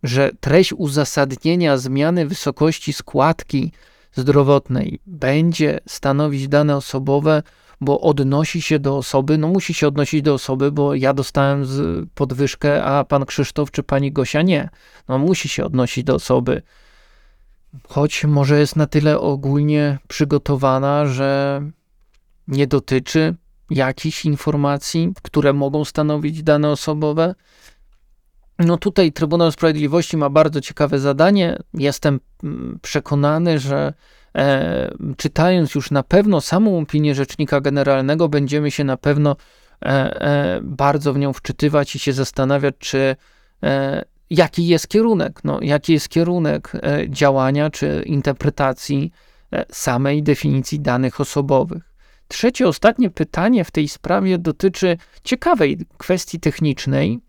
że 0.04 0.32
treść 0.40 0.74
uzasadnienia 0.74 1.78
zmiany 1.78 2.28
wysokości 2.28 2.94
składki 2.94 3.72
zdrowotnej 4.16 5.00
będzie 5.06 5.80
stanowić 5.88 6.48
dane 6.48 6.76
osobowe, 6.76 7.44
bo 7.82 8.02
odnosi 8.02 8.62
się 8.62 8.80
do 8.80 8.98
osoby, 8.98 9.38
no 9.38 9.48
musi 9.48 9.74
się 9.74 9.88
odnosić 9.88 10.22
do 10.22 10.34
osoby, 10.34 10.72
bo 10.72 10.96
ja 10.96 11.14
dostałem 11.14 11.66
podwyżkę, 12.16 12.84
a 12.84 13.04
pan 13.04 13.26
Krzysztof 13.26 13.72
czy 13.72 13.84
pani 13.84 14.12
Gosia 14.12 14.42
nie. 14.42 14.70
No 15.08 15.18
musi 15.18 15.50
się 15.50 15.66
odnosić 15.66 16.04
do 16.04 16.16
osoby. 16.16 16.62
Choć 17.88 18.26
może 18.26 18.60
jest 18.60 18.76
na 18.76 18.88
tyle 18.88 19.20
ogólnie 19.20 19.98
przygotowana, 20.08 21.06
że 21.06 21.62
nie 22.48 22.68
dotyczy 22.68 23.36
jakichś 23.70 24.26
informacji, 24.26 25.14
które 25.22 25.54
mogą 25.54 25.86
stanowić 25.86 26.44
dane 26.44 26.70
osobowe. 26.70 27.36
No 28.60 28.78
tutaj 28.78 29.12
Trybunał 29.12 29.52
Sprawiedliwości 29.52 30.18
ma 30.18 30.30
bardzo 30.30 30.62
ciekawe 30.62 31.00
zadanie. 31.00 31.58
Jestem 31.74 32.20
mm, 32.44 32.80
przekonany, 32.82 33.60
że 33.60 33.94
e, 34.36 34.92
czytając 35.18 35.76
już 35.76 35.92
na 35.92 36.04
pewno 36.04 36.42
samą 36.42 36.80
opinię 36.80 37.16
Rzecznika 37.16 37.62
Generalnego, 37.62 38.30
będziemy 38.30 38.72
się 38.72 38.84
na 38.84 38.98
pewno 38.98 39.36
e, 39.82 39.88
e, 39.88 40.60
bardzo 40.64 41.14
w 41.14 41.18
nią 41.20 41.34
wczytywać 41.34 41.96
i 41.96 42.00
się 42.00 42.14
zastanawiać, 42.14 42.76
czy 42.80 43.16
e, 43.64 44.06
jaki 44.30 44.68
jest 44.68 44.88
kierunek, 44.88 45.44
no, 45.44 45.60
jaki 45.62 45.94
jest 45.94 46.10
kierunek 46.10 46.72
e, 46.74 47.10
działania 47.10 47.70
czy 47.70 48.04
interpretacji 48.06 49.12
e, 49.54 49.66
samej 49.72 50.24
definicji 50.24 50.80
danych 50.80 51.22
osobowych. 51.22 51.84
Trzecie, 52.28 52.68
ostatnie 52.68 53.10
pytanie 53.10 53.64
w 53.64 53.72
tej 53.72 53.88
sprawie 53.88 54.38
dotyczy 54.38 54.98
ciekawej 55.24 55.78
kwestii 55.98 56.40
technicznej, 56.40 57.20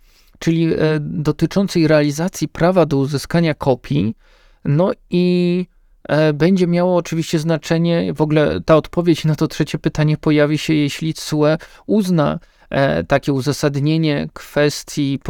czyli 0.40 0.68
dotyczącej 1.00 1.88
realizacji 1.88 2.48
prawa 2.48 2.86
do 2.86 2.96
uzyskania 2.96 3.54
kopii. 3.54 4.16
No 4.64 4.92
i 5.10 5.66
będzie 6.34 6.66
miało 6.66 6.96
oczywiście 6.96 7.38
znaczenie, 7.38 8.14
w 8.14 8.20
ogóle 8.20 8.60
ta 8.60 8.76
odpowiedź 8.76 9.24
na 9.24 9.34
to 9.34 9.48
trzecie 9.48 9.78
pytanie 9.78 10.16
pojawi 10.16 10.58
się, 10.58 10.74
jeśli 10.74 11.14
CUE 11.14 11.56
uzna 11.86 12.38
E, 12.70 13.04
takie 13.04 13.32
uzasadnienie 13.32 14.28
kwestii 14.32 15.20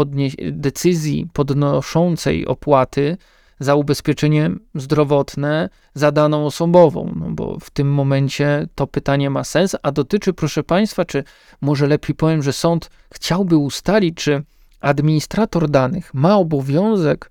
decyzji 0.53 1.29
podnoszącej 1.33 2.47
opłaty 2.47 3.17
za 3.61 3.75
ubezpieczenie 3.75 4.51
zdrowotne 4.75 5.69
za 5.95 6.13
daną 6.13 6.47
osobową, 6.47 7.13
no 7.17 7.31
bo 7.31 7.59
w 7.61 7.71
tym 7.71 7.93
momencie 7.93 8.67
to 8.75 8.87
pytanie 8.87 9.31
ma 9.31 9.45
sens, 9.45 9.77
a 9.83 9.93
dotyczy, 9.93 10.33
proszę 10.33 10.63
Państwa, 10.63 11.05
czy 11.05 11.25
może 11.61 11.87
lepiej 11.87 12.17
powiem, 12.17 12.43
że 12.43 12.53
sąd 12.53 12.91
chciałby 13.15 13.57
ustalić, 13.57 14.17
czy 14.17 14.43
administrator 14.81 15.71
danych 15.71 16.15
ma 16.15 16.37
obowiązek, 16.37 17.31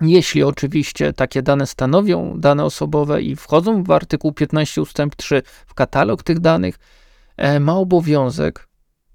jeśli 0.00 0.42
oczywiście 0.42 1.12
takie 1.12 1.42
dane 1.42 1.66
stanowią 1.66 2.40
dane 2.40 2.64
osobowe 2.64 3.22
i 3.22 3.36
wchodzą 3.36 3.82
w 3.82 3.90
artykuł 3.90 4.32
15 4.32 4.82
ustęp 4.82 5.16
3 5.16 5.42
w 5.66 5.74
katalog 5.74 6.22
tych 6.22 6.40
danych, 6.40 6.78
e, 7.36 7.60
ma 7.60 7.76
obowiązek 7.76 8.68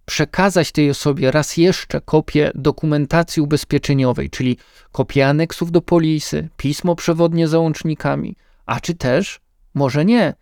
przekazać 0.06 0.71
tej 0.71 0.89
osobie 0.89 1.32
raz 1.32 1.58
jeszcze 1.58 2.02
kopię 2.02 2.52
dokumentacji 2.56 3.41
ubezpieczeniowej, 3.41 4.30
czyli 4.30 4.58
kopię 4.91 5.28
aneksów 5.28 5.71
do 5.71 5.82
polisy, 5.82 6.49
pismo 6.58 6.95
przewodnie 6.95 7.47
załącznikami, 7.47 8.36
a 8.65 8.80
czy 8.80 8.93
też 8.95 9.39
może 9.73 10.06
nie. 10.06 10.34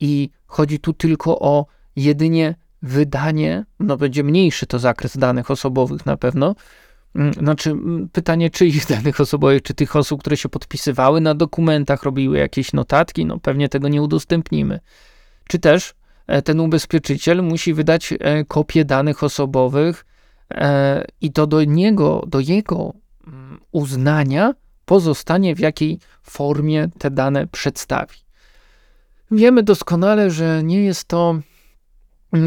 I 0.00 0.30
chodzi 0.46 0.78
tu 0.78 0.92
tylko 0.92 1.38
o 1.38 1.66
jedynie 1.96 2.54
wydanie, 2.82 3.64
no 3.80 3.96
będzie 3.96 4.24
mniejszy 4.24 4.66
to 4.66 4.78
zakres 4.78 5.16
danych 5.16 5.50
osobowych 5.50 6.06
na 6.06 6.16
pewno. 6.16 6.54
Mm, 7.14 7.34
znaczy, 7.34 7.70
mm, 7.70 8.08
pytanie 8.12 8.50
czyich 8.50 8.86
danych 8.86 9.20
osobowych, 9.20 9.62
czy 9.62 9.74
tych 9.74 9.96
osób, 9.96 10.20
które 10.20 10.36
się 10.36 10.48
podpisywały 10.48 11.20
na 11.20 11.34
dokumentach, 11.34 12.02
robiły 12.02 12.38
jakieś 12.38 12.72
notatki, 12.72 13.26
no 13.26 13.38
pewnie 13.38 13.68
tego 13.68 13.88
nie 13.88 14.02
udostępnimy. 14.02 14.80
Czy 15.48 15.58
też 15.58 15.94
E, 16.30 16.42
ten 16.42 16.60
ubezpieczyciel 16.60 17.42
musi 17.42 17.74
wydać 17.74 18.14
e, 18.20 18.44
kopię 18.44 18.84
danych 18.84 19.22
osobowych 19.22 20.06
e, 20.50 21.04
i 21.20 21.32
to 21.32 21.46
do 21.46 21.64
niego, 21.64 22.24
do 22.26 22.40
jego 22.40 22.92
mm, 23.26 23.60
uznania 23.72 24.54
pozostanie 24.84 25.54
w 25.54 25.58
jakiej 25.58 25.98
formie 26.22 26.88
te 26.98 27.10
dane 27.10 27.46
przedstawi. 27.46 28.16
Wiemy 29.30 29.62
doskonale, 29.62 30.30
że 30.30 30.62
nie 30.64 30.84
jest 30.84 31.04
to, 31.04 31.40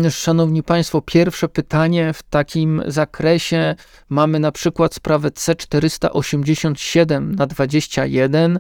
Szanowni 0.09 0.63
Państwo, 0.63 1.01
pierwsze 1.01 1.49
pytanie 1.49 2.13
w 2.13 2.23
takim 2.23 2.83
zakresie. 2.87 3.75
Mamy 4.09 4.39
na 4.39 4.51
przykład 4.51 4.93
sprawę 4.93 5.29
C487 5.29 7.35
na 7.35 7.47
21 7.47 8.59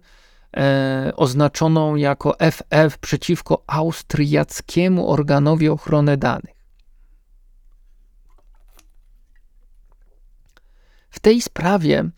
e, 0.57 1.11
oznaczoną 1.15 1.95
jako 1.95 2.35
FF 2.39 2.97
przeciwko 2.97 3.63
austriackiemu 3.67 5.11
organowi 5.11 5.69
ochrony 5.69 6.17
danych. 6.17 6.55
W 11.09 11.19
tej 11.19 11.41
sprawie 11.41 12.09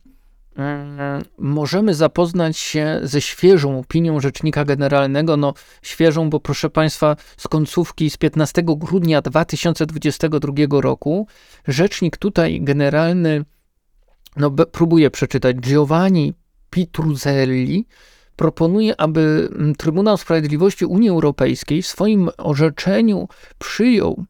możemy 1.38 1.94
zapoznać 1.94 2.58
się 2.58 3.00
ze 3.04 3.22
świeżą 3.22 3.80
opinią 3.80 4.20
Rzecznika 4.20 4.66
Generalnego. 4.66 5.38
No, 5.38 5.54
świeżą, 5.82 6.30
bo 6.30 6.40
proszę 6.40 6.70
Państwa, 6.70 7.16
z 7.38 7.48
końcówki 7.48 8.10
z 8.10 8.18
15 8.18 8.64
grudnia 8.66 9.22
2022 9.22 10.82
roku. 10.82 11.28
Rzecznik 11.68 12.18
tutaj 12.18 12.62
generalny, 12.62 13.46
no, 14.38 14.52
próbuję 14.52 15.12
przeczytać, 15.12 15.56
Giovanni 15.56 16.34
Pitruzzelli 16.70 17.88
proponuje, 18.36 19.02
aby 19.02 19.50
mm, 19.56 19.76
Trybunał 19.76 20.18
Sprawiedliwości 20.18 20.86
Unii 20.86 21.10
Europejskiej 21.10 21.82
w 21.82 21.88
swoim 21.88 22.30
orzeczeniu 22.38 23.28
przyjął, 23.60 24.26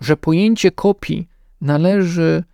że 0.00 0.16
pojęcie 0.16 0.70
kopii 0.70 1.28
należy 1.60 2.44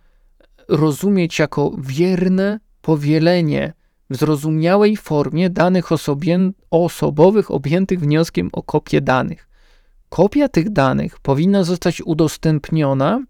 rozumieć 0.67 1.39
jako 1.39 1.71
wierne 1.77 2.59
powielenie 2.81 3.73
w 4.09 4.17
zrozumiałej 4.17 4.97
formie 4.97 5.49
danych 5.49 5.85
osobowych 6.71 7.51
objętych 7.51 7.99
wnioskiem 7.99 8.49
o 8.53 8.63
kopię 8.63 9.01
danych. 9.01 9.47
Kopia 10.09 10.49
tych 10.49 10.69
danych 10.69 11.19
powinna 11.19 11.63
zostać 11.63 12.01
udostępniona 12.01 13.23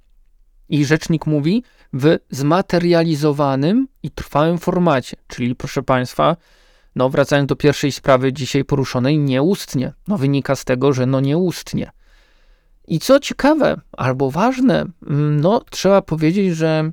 i 0.70 0.86
rzecznik 0.86 1.26
mówi 1.26 1.64
w 1.94 2.18
zmaterializowanym 2.30 3.88
i 4.04 4.12
trwałym 4.12 4.58
formacie, 4.58 5.18
czyli 5.28 5.56
proszę 5.56 5.84
Państwa, 5.84 6.38
no, 6.96 7.10
wracając 7.10 7.50
do 7.50 7.56
pierwszej 7.56 7.92
sprawy 7.92 8.34
dzisiaj 8.34 8.66
poruszonej, 8.66 9.20
nieustnie. 9.20 9.94
No, 10.08 10.18
wynika 10.18 10.56
z 10.56 10.66
tego, 10.66 10.94
że 10.94 11.06
no 11.06 11.20
nieustnie. 11.20 11.92
I 12.88 13.00
co 13.00 13.20
ciekawe 13.20 13.82
albo 13.92 14.32
ważne, 14.32 14.86
mm, 15.08 15.42
no, 15.42 15.62
trzeba 15.70 16.02
powiedzieć, 16.02 16.56
że 16.56 16.92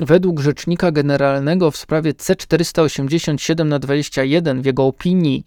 według 0.00 0.40
rzecznika 0.40 0.92
generalnego 0.92 1.70
w 1.70 1.76
sprawie 1.76 2.12
C487 2.12 3.66
na 3.66 3.78
21 3.78 4.62
w 4.62 4.64
jego 4.64 4.86
opinii 4.86 5.44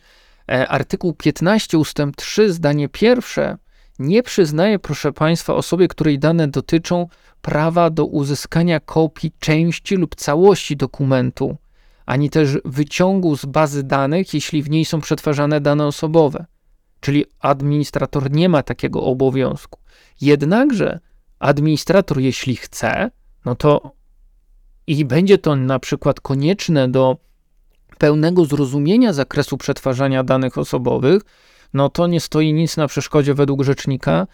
e, 0.52 0.68
artykuł 0.68 1.14
15 1.14 1.78
ustęp 1.78 2.16
3 2.16 2.54
zdanie 2.54 2.90
pierwsze 2.90 3.58
nie 4.00 4.24
przyznaje, 4.24 4.80
proszę 4.80 5.14
Państwa, 5.14 5.56
osobie, 5.56 5.88
której 5.88 6.20
dane 6.20 6.48
dotyczą, 6.48 7.08
prawa 7.42 7.90
do 7.90 8.06
uzyskania 8.06 8.80
kopii 8.80 9.32
części 9.40 9.96
lub 9.96 10.16
całości 10.16 10.78
dokumentu 10.78 11.58
ani 12.06 12.30
też 12.30 12.58
wyciągu 12.66 13.38
z 13.38 13.46
bazy 13.46 13.84
danych, 13.84 14.34
jeśli 14.34 14.64
w 14.64 14.70
niej 14.70 14.86
są 14.86 15.02
przetwarzane 15.02 15.62
dane 15.62 15.86
osobowe. 15.86 16.46
Czyli 17.00 17.26
administrator 17.40 18.32
nie 18.32 18.50
ma 18.50 18.64
takiego 18.64 19.04
obowiązku. 19.04 19.80
Jednakże 20.22 21.00
administrator, 21.40 22.20
jeśli 22.20 22.56
chce, 22.56 23.12
no 23.46 23.56
to 23.56 23.92
i 24.88 25.06
będzie 25.06 25.38
to 25.38 25.56
na 25.56 25.80
przykład 25.80 26.22
konieczne 26.22 26.90
do 26.90 27.18
pełnego 27.98 28.46
zrozumienia 28.46 29.14
zakresu 29.14 29.58
przetwarzania 29.58 30.24
danych 30.24 30.58
osobowych, 30.58 31.22
no 31.74 31.90
to 31.90 32.08
nie 32.08 32.20
stoi 32.20 32.54
nic 32.54 32.78
na 32.78 32.88
przeszkodzie 32.88 33.34
według 33.34 33.64
rzecznika 33.64 34.28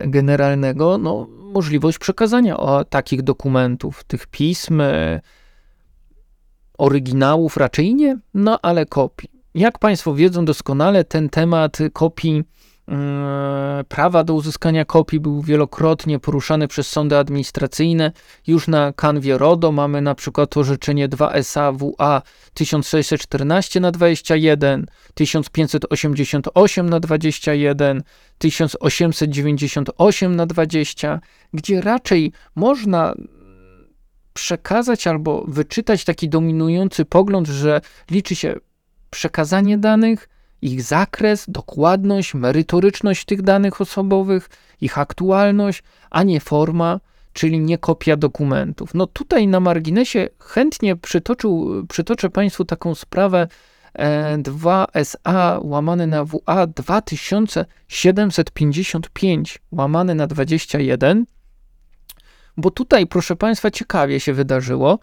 generalnego, 0.00 0.98
no, 0.98 1.26
możliwość 1.38 1.98
przekazania 1.98 2.56
takich 2.90 3.22
dokumentów, 3.22 4.04
tych 4.04 4.26
pism, 4.26 4.82
Oryginałów 6.78 7.56
raczej 7.56 7.94
nie, 7.94 8.18
no 8.34 8.58
ale 8.62 8.86
kopii. 8.86 9.30
Jak 9.54 9.78
Państwo 9.78 10.14
wiedzą 10.14 10.44
doskonale, 10.44 11.04
ten 11.04 11.28
temat 11.28 11.78
kopii, 11.92 12.44
prawa 13.88 14.24
do 14.24 14.34
uzyskania 14.34 14.84
kopii 14.84 15.20
był 15.20 15.42
wielokrotnie 15.42 16.18
poruszany 16.18 16.68
przez 16.68 16.88
sądy 16.88 17.16
administracyjne. 17.16 18.12
Już 18.46 18.68
na 18.68 18.92
kanwie 18.92 19.38
RODO 19.38 19.72
mamy 19.72 20.02
na 20.02 20.14
przykład 20.14 20.56
orzeczenie 20.56 21.08
2SAWA 21.08 22.22
1614 22.54 23.80
na 23.80 23.90
21, 23.90 24.86
1588 25.14 26.90
na 26.90 27.00
21, 27.00 28.02
1898 28.38 30.36
na 30.36 30.46
20, 30.46 31.20
gdzie 31.54 31.80
raczej 31.80 32.32
można 32.54 33.14
przekazać 34.32 35.06
albo 35.06 35.44
wyczytać 35.48 36.04
taki 36.04 36.28
dominujący 36.28 37.04
pogląd, 37.04 37.48
że 37.48 37.80
liczy 38.10 38.34
się 38.34 38.54
przekazanie 39.10 39.78
danych, 39.78 40.28
ich 40.62 40.82
zakres, 40.82 41.44
dokładność, 41.48 42.34
merytoryczność 42.34 43.24
tych 43.24 43.42
danych 43.42 43.80
osobowych, 43.80 44.48
ich 44.80 44.98
aktualność, 44.98 45.82
a 46.10 46.22
nie 46.22 46.40
forma, 46.40 47.00
czyli 47.32 47.60
nie 47.60 47.78
kopia 47.78 48.16
dokumentów. 48.16 48.94
No 48.94 49.06
tutaj 49.06 49.48
na 49.48 49.60
marginesie 49.60 50.28
chętnie 50.38 50.96
przytoczył, 50.96 51.84
przytoczę 51.88 52.30
Państwu 52.30 52.64
taką 52.64 52.94
sprawę 52.94 53.48
2SA 54.38 55.14
e, 55.24 55.58
łamane 55.60 56.06
na 56.06 56.24
WA 56.24 56.66
2755 56.66 59.58
łamane 59.72 60.14
na 60.14 60.26
21 60.26 61.24
bo 62.56 62.70
tutaj, 62.70 63.06
proszę 63.06 63.36
Państwa, 63.36 63.70
ciekawie 63.70 64.20
się 64.20 64.32
wydarzyło. 64.32 64.98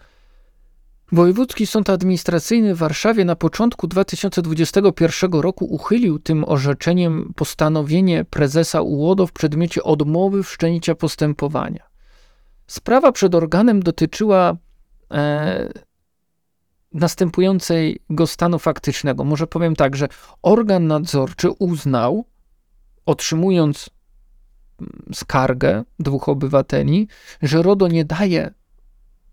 Wojewódzki 1.12 1.66
Sąd 1.66 1.90
Administracyjny 1.90 2.74
w 2.74 2.78
Warszawie 2.78 3.24
na 3.24 3.36
początku 3.36 3.86
2021 3.86 5.32
roku 5.32 5.64
uchylił 5.64 6.18
tym 6.18 6.44
orzeczeniem 6.48 7.32
postanowienie 7.36 8.24
prezesa 8.24 8.82
UODO 8.82 9.26
w 9.26 9.32
przedmiocie 9.32 9.82
odmowy 9.82 10.42
wszczęcia 10.42 10.94
postępowania. 10.94 11.88
Sprawa 12.66 13.12
przed 13.12 13.34
organem 13.34 13.82
dotyczyła 13.82 14.56
e, 15.12 15.72
następującego 16.92 18.26
stanu 18.26 18.58
faktycznego. 18.58 19.24
Może 19.24 19.46
powiem 19.46 19.76
tak, 19.76 19.96
że 19.96 20.08
organ 20.42 20.86
nadzorczy 20.86 21.50
uznał, 21.50 22.24
otrzymując 23.06 23.90
mm, 24.80 25.02
skargę 25.14 25.84
dwóch 25.98 26.28
obywateli, 26.28 27.08
że 27.42 27.62
RODO 27.62 27.88
nie 27.88 28.04
daje 28.04 28.57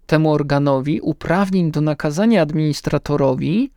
temu 0.06 0.32
organowi 0.32 1.02
uprawnień 1.02 1.72
do 1.72 1.82
nakazania 1.82 2.42
administratorowi 2.42 3.72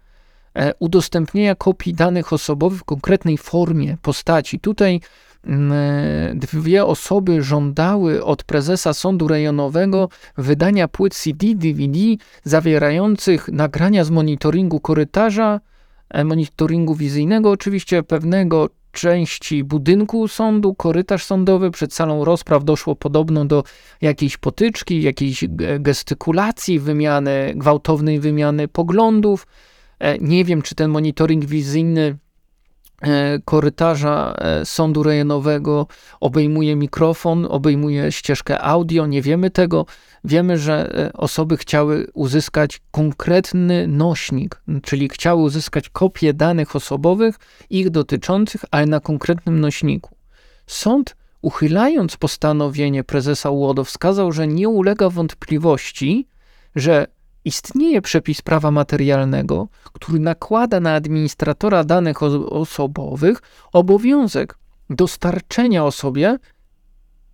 e, 0.55 0.74
udostępnienia 0.79 1.55
kopii 1.55 1.95
danych 1.95 2.33
osobowych 2.33 2.81
w 2.81 2.85
konkretnej 2.85 3.39
formie, 3.39 3.97
postaci. 4.03 4.61
Tutaj 4.61 5.01
mm, 5.45 5.72
e, 5.72 6.35
dwie 6.35 6.85
osoby 6.85 7.43
żądały 7.43 8.24
od 8.24 8.45
prezesa 8.45 8.95
sądu 8.95 9.29
rejonowego 9.29 10.09
wydania 10.37 10.89
płyt 10.89 11.14
CD, 11.14 11.47
DVD 11.55 11.99
zawierających 12.45 13.49
nagrania 13.49 14.05
z 14.05 14.11
monitoringu 14.11 14.81
korytarza, 14.81 15.61
e, 16.11 16.24
monitoringu 16.24 16.95
wizyjnego, 16.95 17.51
oczywiście 17.51 18.03
pewnego 18.03 18.68
części 18.99 19.64
budynku 19.64 20.28
sądu, 20.28 20.74
korytarz 20.74 21.24
sądowy, 21.24 21.70
przed 21.70 21.94
salą 21.94 22.24
rozpraw 22.24 22.64
doszło 22.64 22.96
podobno 22.96 23.44
do 23.44 23.64
jakiejś 24.01 24.36
potyczki, 24.36 25.03
jakiejś 25.03 25.44
gestykulacji, 25.80 26.78
wymiany, 26.78 27.53
gwałtownej 27.57 28.20
wymiany 28.20 28.68
poglądów. 28.68 29.46
E, 29.99 30.18
nie 30.18 30.44
wiem, 30.44 30.62
czy 30.62 30.74
ten 30.74 30.90
monitoring 30.90 31.44
wizyjny 31.44 32.18
e, 33.03 33.38
korytarza 33.44 34.34
e, 34.38 34.64
sądu 34.64 35.03
rejonowego 35.03 35.86
obejmuje 36.20 36.76
mikrofon, 36.76 37.46
obejmuje 37.51 38.12
ścieżkę 38.12 38.61
audio, 38.62 39.07
nie 39.07 39.22
wiemy 39.22 39.51
tego. 39.51 39.86
Wiemy, 40.24 40.58
że 40.58 41.10
osoby 41.14 41.56
chciały 41.56 42.06
uzyskać 42.14 42.80
konkretny 42.90 43.86
nośnik, 43.86 44.62
czyli 44.82 45.08
chciały 45.08 45.42
uzyskać 45.42 45.88
kopię 45.88 46.34
danych 46.34 46.76
osobowych, 46.76 47.36
ich 47.70 47.90
dotyczących, 47.90 48.64
ale 48.70 48.86
na 48.86 49.00
konkretnym 49.00 49.60
nośniku. 49.60 50.16
Sąd, 50.66 51.16
uchylając 51.42 52.16
postanowienie 52.16 53.04
prezesa 53.04 53.50
UODO, 53.50 53.84
wskazał, 53.84 54.32
że 54.32 54.46
nie 54.46 54.68
ulega 54.68 55.10
wątpliwości, 55.10 56.26
że 56.76 57.06
istnieje 57.44 58.02
przepis 58.02 58.42
prawa 58.42 58.70
materialnego, 58.70 59.68
który 59.92 60.20
nakłada 60.20 60.80
na 60.80 60.94
administratora 60.94 61.84
danych 61.84 62.22
osobowych 62.22 63.42
obowiązek 63.72 64.58
dostarczenia 64.90 65.84
osobie, 65.84 66.38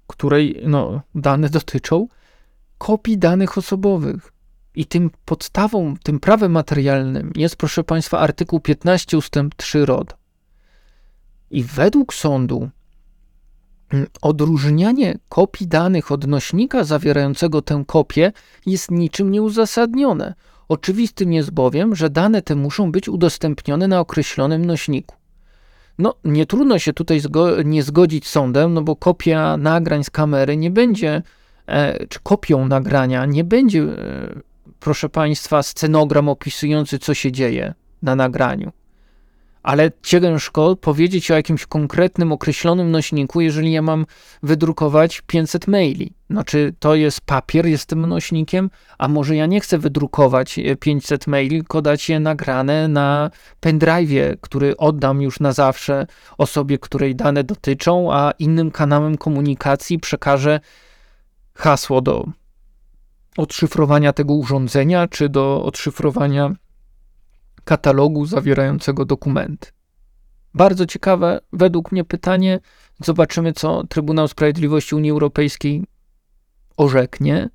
której 0.07 0.61
no, 0.67 1.03
dane 1.15 1.49
dotyczą, 1.49 2.09
kopii 2.85 3.19
danych 3.19 3.59
osobowych. 3.59 4.33
I 4.75 4.87
tym 4.87 5.11
podstawą, 5.25 5.95
tym 6.03 6.21
prawem 6.21 6.53
materialnym 6.53 7.33
jest, 7.37 7.57
proszę 7.57 7.85
Państwa, 7.85 8.19
artykuł 8.19 8.61
15 8.61 9.19
ustęp 9.19 9.55
3 9.55 9.87
ROD. 9.87 10.17
I 11.51 11.63
według 11.63 12.15
sądu 12.15 12.71
mm, 13.93 14.07
odróżnianie 14.23 15.19
kopii 15.29 15.67
danych 15.67 16.13
od 16.13 16.27
nośnika 16.27 16.85
zawierającego 16.85 17.63
tę 17.63 17.85
kopię 17.87 18.33
jest 18.67 18.91
niczym 18.91 19.31
nieuzasadnione. 19.31 20.35
Oczywistym 20.69 21.33
jest 21.33 21.51
bowiem, 21.51 21.95
że 21.95 22.11
dane 22.11 22.43
te 22.43 22.55
muszą 22.55 22.93
być 22.93 23.09
udostępnione 23.09 23.89
na 23.89 24.01
określonym 24.01 24.65
nośniku. 24.65 25.17
No, 25.99 26.15
nie 26.25 26.47
trudno 26.47 26.79
się 26.79 26.93
tutaj 26.93 27.21
zgo 27.21 27.63
nie 27.63 27.83
zgodzić 27.83 28.27
z 28.27 28.31
sądem, 28.31 28.75
no 28.75 28.83
bo 28.83 28.97
kopia 28.97 29.57
nagrań 29.57 30.05
z 30.05 30.11
kamery 30.11 30.57
nie 30.57 30.71
będzie, 30.71 31.23
czy 32.09 32.19
kopią 32.23 32.69
nagrania 32.69 33.27
nie 33.27 33.45
będzie, 33.45 33.83
e, 33.83 34.41
proszę 34.81 35.09
Państwa, 35.09 35.63
scenogram 35.63 36.29
opisujący, 36.29 36.99
co 36.99 37.15
się 37.15 37.33
dzieje 37.33 37.75
na 38.03 38.17
nagraniu 38.17 38.73
ale 39.65 39.91
ciężko 40.03 40.77
powiedzieć 40.77 41.31
o 41.31 41.35
jakimś 41.35 41.67
konkretnym, 41.67 42.33
określonym 42.33 42.91
nośniku, 42.91 43.41
jeżeli 43.41 43.73
ja 43.73 43.83
mam 43.83 44.07
wydrukować 44.43 45.23
500 45.27 45.69
maili. 45.69 46.13
Znaczy, 46.31 46.75
to 46.79 46.95
jest 46.95 47.21
papier, 47.21 47.67
jest 47.67 47.87
tym 47.87 48.07
nośnikiem, 48.07 48.71
a 48.99 49.09
może 49.09 49.37
ja 49.37 49.47
nie 49.47 49.61
chcę 49.61 49.79
wydrukować 49.79 50.61
500 50.81 51.27
maili, 51.27 51.59
tylko 51.59 51.83
dać 51.83 52.09
je 52.09 52.21
nagrane 52.21 52.89
na 52.89 53.31
pendrive'ie, 53.63 54.37
który 54.41 54.77
oddam 54.77 55.23
już 55.23 55.41
na 55.41 55.53
zawsze 55.53 56.07
osobie, 56.39 56.79
której 56.79 57.17
dane 57.17 57.45
dotyczą, 57.45 58.13
a 58.13 58.33
innym 58.39 58.71
kanałem 58.71 59.17
komunikacji 59.17 59.99
przekażę 59.99 60.61
hasło 61.55 62.01
do 62.01 62.27
odszyfrowania 63.37 64.13
tego 64.13 64.35
urządzenia, 64.35 65.09
czy 65.09 65.29
do 65.29 65.65
odszyfrowania 65.65 66.55
katalogu 67.65 68.27
zawierającego 68.27 69.05
dokumenty. 69.05 69.69
Bardzo 70.55 70.87
ciekawe 70.87 71.41
według 71.53 71.93
mnie 71.93 72.05
pytanie. 72.05 72.61
Zobaczymy, 73.05 73.53
co 73.53 73.87
Trybunał 73.87 74.29
Sprawiedliwości 74.29 74.95
Unii 74.95 75.11
Europejskiej 75.11 75.85
orzeknie. 76.77 77.49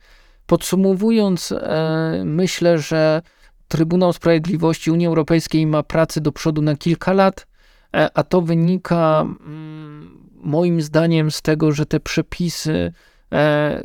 Podsumowując, 0.46 1.52
e, 1.52 2.22
myślę, 2.26 2.80
że 2.80 3.22
Trybunał 3.68 4.14
Sprawiedliwości 4.14 4.92
Unii 4.92 5.08
Europejskiej 5.08 5.68
ma 5.68 5.84
pracy 5.84 6.22
do 6.22 6.32
przodu 6.32 6.62
na 6.62 6.76
kilka 6.76 7.14
lat, 7.14 7.48
e, 7.96 8.10
a 8.14 8.24
to 8.24 8.42
wynika 8.42 9.22
mm, 9.22 10.20
moim 10.36 10.82
zdaniem 10.82 11.32
z 11.32 11.42
tego, 11.42 11.72
że 11.72 11.86
te 11.86 12.00
przepisy 12.00 12.94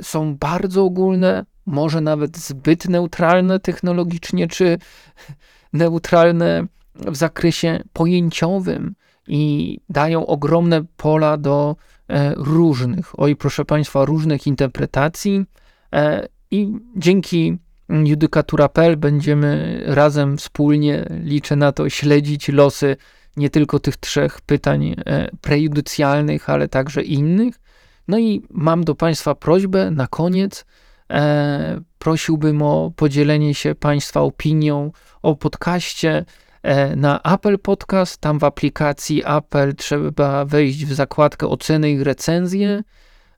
są 0.02 0.36
bardzo 0.36 0.84
ogólne, 0.84 1.44
może 1.66 2.00
nawet 2.00 2.38
zbyt 2.38 2.88
neutralne 2.88 3.60
technologicznie 3.60 4.48
czy 4.48 4.78
neutralne 5.72 6.66
w 6.94 7.16
zakresie 7.16 7.82
pojęciowym 7.92 8.94
i 9.28 9.78
dają 9.88 10.26
ogromne 10.26 10.84
pola 10.96 11.36
do 11.36 11.76
e, 12.08 12.34
różnych, 12.36 13.20
oj 13.20 13.36
proszę 13.36 13.64
Państwa, 13.64 14.04
różnych 14.04 14.46
interpretacji 14.46 15.44
e, 15.92 16.28
i 16.50 16.72
dzięki 16.96 17.58
judykatura.pl 17.88 18.96
będziemy 18.96 19.80
razem 19.86 20.36
wspólnie, 20.36 21.06
liczę 21.10 21.56
na 21.56 21.72
to, 21.72 21.88
śledzić 21.88 22.48
losy 22.48 22.96
nie 23.36 23.50
tylko 23.50 23.78
tych 23.78 23.96
trzech 23.96 24.40
pytań 24.40 24.94
e, 25.06 25.30
prejudycjalnych, 25.40 26.50
ale 26.50 26.68
także 26.68 27.02
innych. 27.02 27.60
No 28.08 28.18
i 28.18 28.42
mam 28.50 28.84
do 28.84 28.94
Państwa 28.94 29.34
prośbę 29.34 29.90
na 29.90 30.06
koniec, 30.06 30.64
E, 31.10 31.80
prosiłbym 31.98 32.62
o 32.62 32.92
podzielenie 32.96 33.54
się 33.54 33.74
Państwa 33.74 34.20
opinią 34.20 34.92
o 35.22 35.36
podcaście 35.36 36.24
e, 36.62 36.96
na 36.96 37.20
Apple 37.22 37.58
Podcast. 37.58 38.20
Tam 38.20 38.38
w 38.38 38.44
aplikacji 38.44 39.22
Apple 39.26 39.74
trzeba 39.74 40.44
wejść 40.44 40.84
w 40.84 40.94
zakładkę 40.94 41.48
oceny 41.48 41.90
i 41.90 42.04
recenzje. 42.04 42.82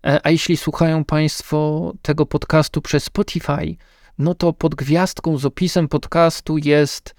E, 0.07 0.21
a 0.23 0.31
jeśli 0.31 0.57
słuchają 0.57 1.05
Państwo 1.05 1.93
tego 2.03 2.27
podcastu 2.27 2.83
przez 2.83 3.05
Spotify, 3.05 3.77
no 4.19 4.35
to 4.35 4.53
pod 4.53 4.75
gwiazdką 4.75 5.39
z 5.39 5.45
opisem 5.45 5.89
podcastu 5.89 6.59
jest 6.59 7.14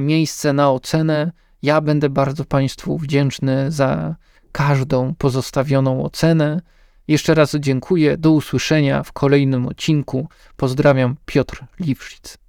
miejsce 0.00 0.52
na 0.52 0.70
ocenę. 0.70 1.32
Ja 1.62 1.80
będę 1.80 2.08
bardzo 2.08 2.44
Państwu 2.44 2.98
wdzięczny 2.98 3.70
za 3.70 4.14
każdą 4.52 5.14
pozostawioną 5.14 6.04
ocenę. 6.04 6.60
Jeszcze 7.08 7.34
raz 7.34 7.56
dziękuję. 7.56 8.16
Do 8.16 8.30
usłyszenia 8.30 9.02
w 9.02 9.12
kolejnym 9.12 9.66
odcinku. 9.66 10.28
Pozdrawiam, 10.56 11.16
Piotr 11.26 11.64
Liwszyc. 11.80 12.39